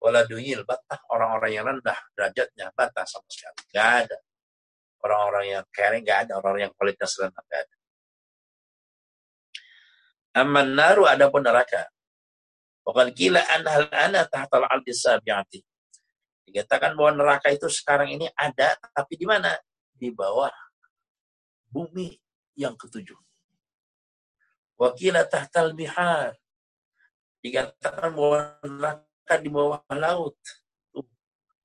[0.00, 4.18] wala dunil betah orang-orang yang rendah derajatnya betah sama sekali nggak ada
[5.04, 7.74] orang-orang yang kering nggak ada orang-orang yang kualitas rendah nggak ada
[10.30, 11.90] Aman naru ada pun neraka.
[12.86, 15.58] Bukan kila anhal ana tahtal al sabiati.
[16.46, 19.58] Dikatakan bahwa neraka itu sekarang ini ada, tapi di mana?
[19.94, 20.50] Di bawah
[21.66, 22.14] bumi
[22.54, 23.18] yang ketujuh.
[24.78, 26.38] Wakila tahtal bihar.
[27.42, 30.34] Dikatakan bahwa neraka di bawah laut.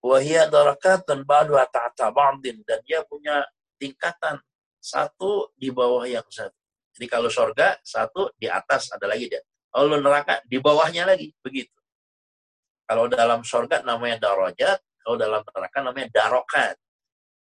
[0.05, 2.61] Wahia darakatan ba'du ta'ata ba'din.
[2.61, 3.41] Dan dia punya
[3.81, 4.37] tingkatan
[4.77, 6.53] satu di bawah yang satu.
[6.95, 9.41] Jadi kalau surga satu di atas ada lagi dia.
[9.73, 11.75] Kalau neraka di bawahnya lagi begitu.
[12.85, 16.77] Kalau dalam surga namanya darajat, kalau dalam neraka namanya darokat.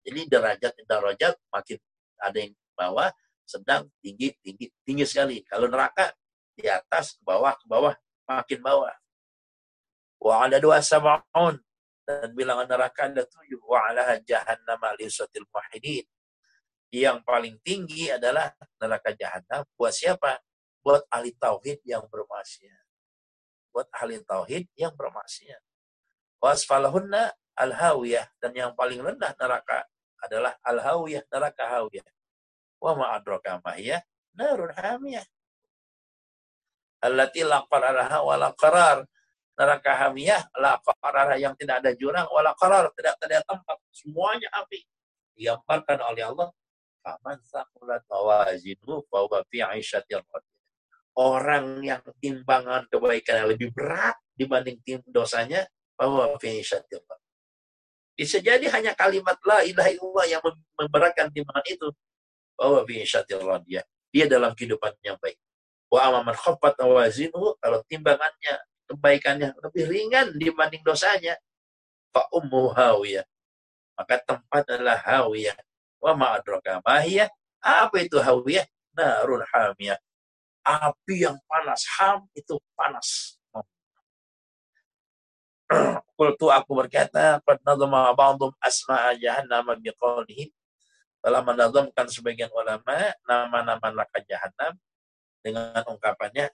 [0.03, 1.79] Jadi derajat darajat makin
[2.19, 3.13] ada yang bawah,
[3.47, 5.45] sedang, tinggi, tinggi, tinggi sekali.
[5.47, 6.11] Kalau neraka
[6.57, 7.95] di atas, ke bawah, ke bawah,
[8.27, 8.95] makin bawah.
[10.25, 11.61] Wa ada dua sab'un
[12.09, 13.61] dan bilangan neraka ada tujuh.
[13.61, 16.09] Wa ala jahannam alisatil muhidin.
[16.89, 19.69] Yang paling tinggi adalah neraka jahannam.
[19.77, 20.41] Buat siapa?
[20.81, 22.85] Buat ahli tauhid yang bermaksiat
[23.75, 25.59] buat ahli tauhid yang bermaksiat.
[26.39, 29.83] Wasfalahunna al-hawiyah dan yang paling rendah neraka
[30.23, 32.07] adalah al-hawiyah, neraka hawiyah.
[32.79, 33.99] Wa ma adraka ma hiya
[34.39, 35.27] narun hamiyah.
[37.03, 39.03] Allati la qararaha wa la qarar.
[39.55, 43.79] Neraka hamiyah la qararaha yang tidak ada jurang wala qarar, tidak ada tempat.
[43.95, 44.83] Semuanya api.
[45.39, 46.49] Digambarkan oleh Allah.
[47.05, 49.63] Faman saqulat mawazinuhu fa huwa fi
[51.15, 55.63] orang yang timbangan kebaikan yang lebih berat dibanding tim dosanya
[55.95, 56.35] bahwa
[58.15, 60.43] bisa jadi hanya kalimat la ilaha illallah yang
[60.75, 61.89] memberatkan timbangan itu
[62.59, 62.83] bahwa
[63.67, 65.39] dia dia dalam kehidupan yang baik
[65.91, 68.55] wa amaman khaffat awazinu kalau timbangannya
[68.89, 71.37] kebaikannya lebih ringan dibanding dosanya.
[72.15, 73.27] Fa ummu hawiyah.
[73.95, 75.57] Maka tempat adalah hawiyah.
[76.03, 76.83] Wa ma adraka
[77.65, 78.67] apa itu hawiyah?
[78.95, 79.99] Narun hamiyah.
[80.65, 83.37] Api yang panas, ham itu panas.
[86.17, 90.49] Kultu aku berkata, Qad nazama ba'dum asma'a jahannam biqawlihi.
[91.25, 94.77] Telah menazamkan sebagian ulama nama-nama neraka jahannam
[95.41, 96.53] dengan ungkapannya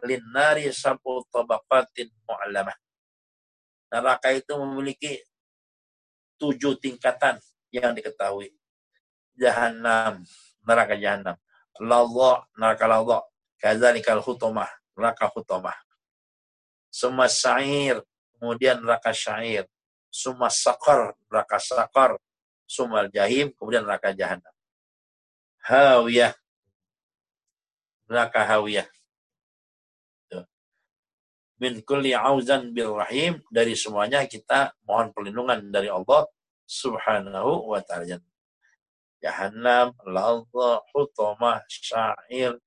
[0.00, 2.76] linnari sabu tabaqatin mu'allamah.
[3.92, 5.20] Neraka itu memiliki
[6.40, 7.36] tujuh tingkatan
[7.68, 8.50] yang diketahui.
[9.36, 10.24] Jahannam,
[10.64, 11.36] neraka jahannam.
[11.76, 13.22] Lallah, neraka lallah.
[13.60, 15.76] Kadzalikal khutumah, neraka khutumah.
[16.92, 18.00] Suma syair,
[18.36, 19.64] kemudian neraka syair.
[20.12, 22.20] Suma sakar, neraka sakar.
[22.68, 24.52] Suma jahim, kemudian neraka jahanam.
[25.62, 26.32] Hawiyah,
[28.08, 28.88] neraka hawiyah.
[31.62, 36.26] Min kulli auzan bil rahim, dari semuanya kita mohon perlindungan dari Allah
[36.66, 38.18] subhanahu wa ta'ala.
[39.22, 42.58] Jahannam, ladha, hutumah, syair,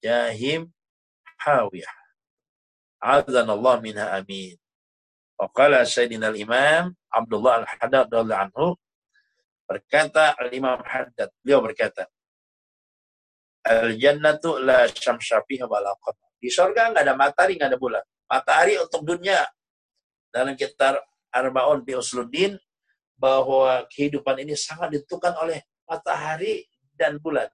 [0.00, 0.72] jahim
[1.44, 1.92] hawiyah.
[3.04, 4.56] Azan Allah minha amin.
[5.36, 8.66] Waqala Sayyidina al-Imam Abdullah al-Haddad radhiyallahu anhu
[9.66, 12.06] berkata al-Imam Haddad beliau berkata
[13.62, 16.30] Al-jannatu la syamsya fiha qamar.
[16.42, 18.04] Di surga enggak ada matahari, enggak ada bulan.
[18.32, 19.44] Matahari untuk dunia.
[20.32, 20.96] Dalam kitab
[21.28, 22.56] Arbaun bi Usluddin
[23.20, 26.64] bahwa kehidupan ini sangat ditentukan oleh matahari
[26.96, 27.52] dan bulan.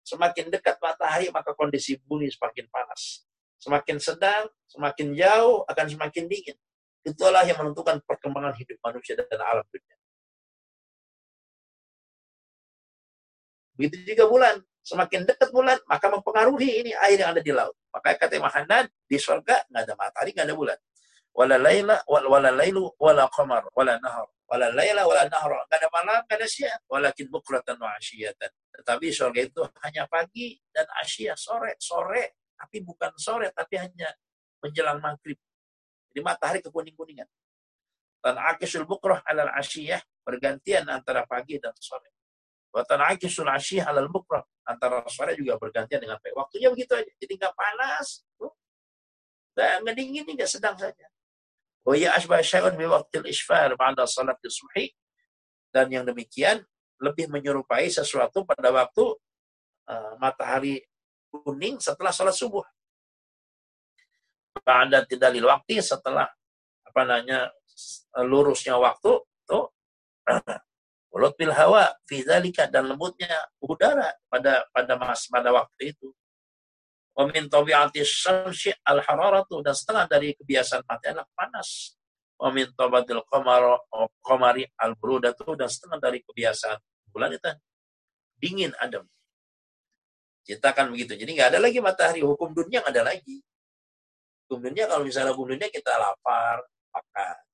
[0.00, 3.28] Semakin dekat matahari, maka kondisi bumi semakin panas.
[3.60, 6.56] Semakin sedang, semakin jauh, akan semakin dingin.
[7.04, 9.96] Itulah yang menentukan perkembangan hidup manusia dan alam dunia.
[13.76, 14.56] Begitu juga bulan.
[14.88, 17.76] Semakin dekat bulan, maka mempengaruhi ini air yang ada di laut.
[17.92, 18.48] Maka kata Imam
[19.04, 20.78] di surga nggak ada matahari, nggak ada bulan.
[21.36, 24.24] Wala laila, wala lailu, wala qamar, wala nahar.
[24.48, 25.60] Wala laila, wala nahar.
[25.68, 26.80] Nggak ada malam, nggak ada siang.
[26.88, 28.48] Walakin bukratan wa asyiyatan.
[28.80, 34.08] Tetapi surga itu hanya pagi dan asia sore, sore, tapi bukan sore, tapi hanya
[34.64, 35.36] menjelang maghrib.
[36.08, 37.28] Jadi matahari kekuning-kuningan.
[38.24, 42.17] Dan akisul bukroh alal asyiyah bergantian antara pagi dan sore.
[42.68, 46.36] Watan akisul asyiyah alal bukroh antara sore juga bergantian dengan pagi.
[46.36, 47.12] Waktunya begitu aja.
[47.16, 48.28] Jadi nggak panas,
[49.56, 51.06] nggak dingin, nggak sedang saja.
[51.82, 54.92] Wa ya asbah syai'un bi waqtil isfar ba'da salat subhi.
[55.72, 56.64] Dan yang demikian
[57.00, 59.04] lebih menyerupai sesuatu pada waktu
[59.88, 60.82] uh, matahari
[61.30, 62.64] kuning setelah sholat subuh.
[64.58, 66.26] Pada tidak lil waktu setelah
[66.84, 67.52] apa namanya
[68.26, 69.70] lurusnya waktu tuh
[71.08, 73.32] pil hawa fizalika dan lembutnya
[73.64, 76.12] udara pada pada mas pada waktu itu.
[77.16, 81.98] Wa min tabi'ati syamsi al hararatu dan setengah dari kebiasaan matahari panas
[82.38, 83.24] wa min tabatil
[84.22, 86.78] qamari al burudatu dan setengah dari kebiasaan
[87.10, 87.50] bulan itu
[88.38, 89.02] dingin adem.
[90.46, 91.18] Kita kan begitu.
[91.18, 92.20] Jadi nggak ada lagi matahari.
[92.22, 93.42] Hukum dunia nggak ada lagi.
[94.46, 96.62] Hukum dunia kalau misalnya hukum dunia kita lapar,
[96.94, 97.47] makan.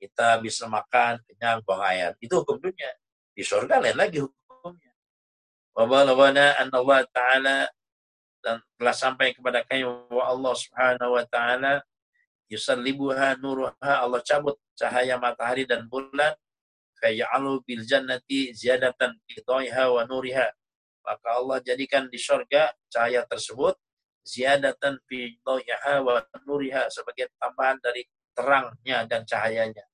[0.00, 2.16] Kita bisa makan, kenyang, buang air.
[2.24, 2.88] Itu hukum dunia.
[3.36, 4.92] Di surga lain lagi hukumnya.
[5.76, 7.58] Wa balagana anna Allah Ta'ala
[8.40, 11.84] dan telah sampai kepada kami bahwa Allah Subhanahu wa taala
[12.48, 16.34] yusallibuha nuruha Allah cabut cahaya matahari dan bulan
[16.98, 20.48] fayyalu bil jannati ziyadatan fi wa nuriha
[21.04, 23.76] maka Allah jadikan di surga cahaya tersebut
[24.24, 29.84] ziyadatan fi wa nuriha sebagai tambahan dari terangnya dan cahayanya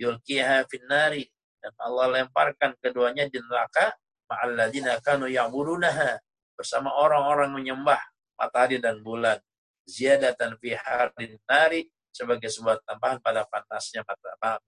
[0.00, 1.26] yulkiha finnari.
[1.58, 3.96] Dan Allah lemparkan keduanya di neraka
[4.28, 6.20] ma'alladzina kanu ya'budunaha.
[6.54, 8.00] Bersama orang-orang menyembah
[8.38, 9.40] matahari dan bulan.
[9.84, 14.06] Ziyadatan fi harin nari sebagai sebuah tambahan pada panasnya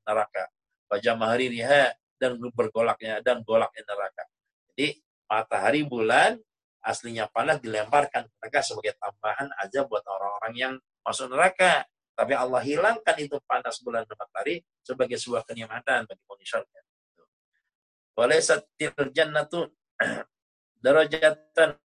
[0.04, 0.50] neraka.
[0.90, 4.24] Wajah riha dan bergolaknya dan golaknya neraka.
[4.72, 6.36] Jadi matahari bulan
[6.86, 11.82] aslinya panas dilemparkan mereka sebagai tambahan aja buat orang-orang yang masuk neraka
[12.16, 16.64] tapi Allah hilangkan itu panas bulan matahari sebagai sebuah kenikmatan bagi manusia
[18.16, 19.68] Walaysat til jannatu
[20.84, 21.76] darajatan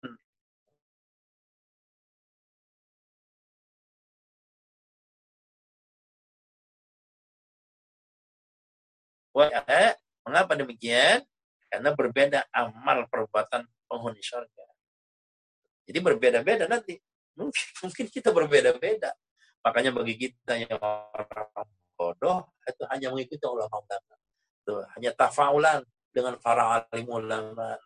[10.31, 11.25] Mengapa demikian?
[11.71, 14.67] Karena berbeda amal perbuatan penghuni surga.
[15.87, 16.99] Jadi berbeda-beda nanti.
[17.39, 19.11] Mungkin, mungkin kita berbeda-beda.
[19.61, 24.15] Makanya bagi kita yang orang bodoh, itu hanya mengikuti ulama-ulama.
[24.97, 27.77] Hanya tafaulan dengan para alim ulama,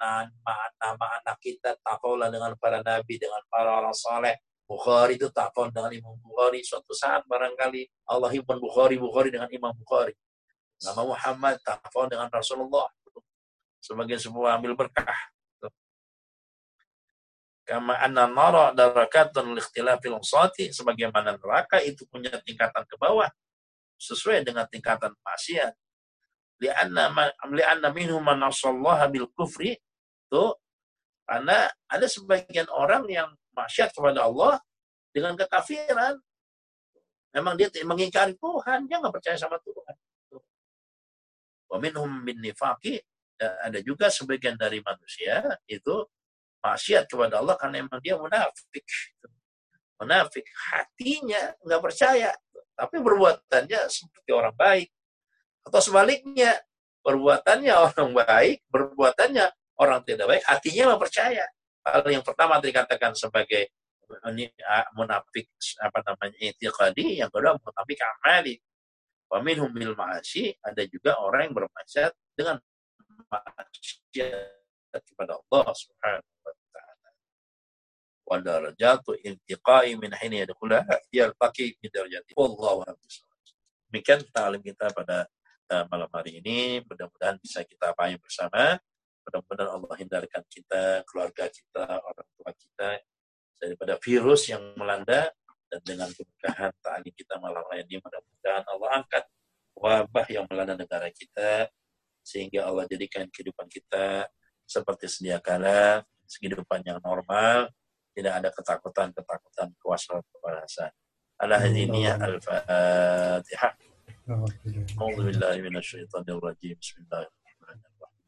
[0.81, 4.39] nama anak kita tafaul dengan para nabi, dengan para orang saleh.
[4.65, 6.65] Bukhari itu tafaul dengan Imam Bukhari.
[6.65, 10.17] Suatu saat barangkali Allah himpun Bukhari, Bukhari dengan Imam Bukhari.
[10.81, 12.89] Nama Muhammad tafaul dengan Rasulullah.
[13.83, 15.34] Sebagai sebuah ambil berkah.
[17.65, 20.69] Kama anna nara darakatun likhtilafil usati.
[20.69, 23.29] Sebagaimana neraka itu punya tingkatan ke bawah.
[23.97, 25.73] Sesuai dengan tingkatan maksiat
[26.63, 27.11] lianna
[27.51, 30.45] lianna minhum man asallaha bil kufri itu
[31.25, 34.61] karena ada sebagian orang yang maksiat kepada Allah
[35.15, 36.21] dengan kekafiran.
[37.35, 39.97] Memang dia mengingkari Tuhan, dia nggak percaya sama Tuhan.
[41.67, 43.03] Wa minhum bin nifaqi
[43.41, 46.07] ada juga sebagian dari manusia itu
[46.65, 48.85] maksiat kepada Allah karena memang dia munafik.
[50.01, 52.33] Munafik hatinya nggak percaya,
[52.73, 54.89] tapi perbuatannya seperti orang baik.
[55.69, 56.57] Atau sebaliknya,
[57.05, 59.47] perbuatannya orang baik, perbuatannya
[59.77, 61.45] orang tidak baik, hatinya mempercaya.
[61.85, 63.69] Hal yang pertama dikatakan sebagai
[64.97, 65.49] munafik
[65.81, 68.57] apa namanya itiqadi, yang kedua munafik amali.
[69.29, 72.57] Wa minhum bil ma'asi, ada juga orang yang bermaksiat dengan
[73.29, 76.34] maksiat kepada Allah Subhanahu.
[78.43, 82.33] Darajatu intiqai min hini yadkhulaha yaltaqi bi darajati.
[82.35, 82.99] Wallahu a'lam
[83.93, 85.29] Demikian ta'lim kita pada
[85.71, 86.83] uh, malam hari ini.
[86.83, 88.81] Mudah-mudahan bisa kita pahami bersama.
[89.23, 92.89] Mudah-mudahan Allah hindarkan kita, keluarga kita, orang tua kita
[93.65, 95.31] daripada virus yang melanda
[95.71, 99.25] dan dengan keberkahan tali kita malam hari ini mudah-mudahan Allah angkat
[99.75, 101.67] wabah yang melanda negara kita
[102.23, 104.29] sehingga Allah jadikan kehidupan kita
[104.65, 107.69] seperti sedia kala kehidupan yang normal
[108.15, 110.93] tidak ada ketakutan-ketakutan kewaspadaan kewaspadaan.
[111.43, 113.75] Al-Hadiniyah Al-Fatihah.
[114.25, 118.25] أعوذ بالله من الشيطان الرجيم بسم الله الرحمن الرحيم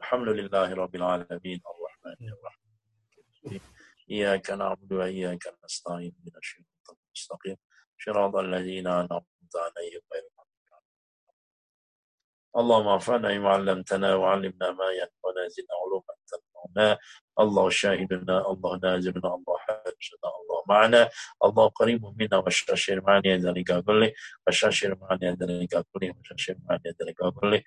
[0.00, 3.60] الحمد لله رب العالمين الرحمن الرحيم
[4.10, 7.56] إياك نعبد وإياك نستعين من الشيطان المستقيم
[8.04, 10.24] صراط الذين أنعمت عليهم غير
[12.56, 16.98] اللهم ارفعنا ما علمتنا وعلمنا ما ينفعنا زدنا علوما تنفعنا
[17.40, 21.10] الله شاهدنا الله نازلنا الله حاجنا الله معنا.
[21.44, 24.12] الله قريب منا وشاشر معنا ذلك كله
[24.46, 27.62] وشاشر معنا ذلك كله وشاشر معنا ذلك كله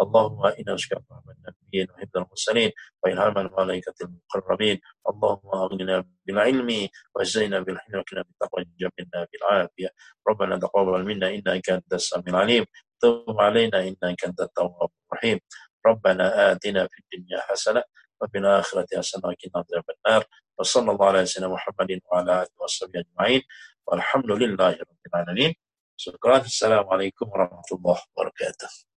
[0.00, 2.70] اللهم إنا نسألك رحمة النبيين وحفظ المرسلين
[3.04, 4.80] وإلهام الملائكة المقربين.
[5.08, 9.90] اللهم أغننا بالعلم وزينا بالحلم وكنا بالتقوى جمعنا بالعافية.
[10.28, 12.64] ربنا تقبل منا إنك أنت السميع العليم.
[13.00, 15.38] تب علينا إنك أنت التواب الرحيم.
[15.86, 17.82] ربنا آتنا في الدنيا حسنة
[18.22, 20.24] وفي الآخرة حسنة وقنا عذاب النار.
[20.58, 23.42] وصلى الله على سيدنا محمد وعلى آله وصحبه أجمعين.
[23.86, 25.54] والحمد لله رب العالمين.
[25.96, 26.36] شكرا.
[26.36, 28.91] السلام عليكم ورحمة الله وبركاته.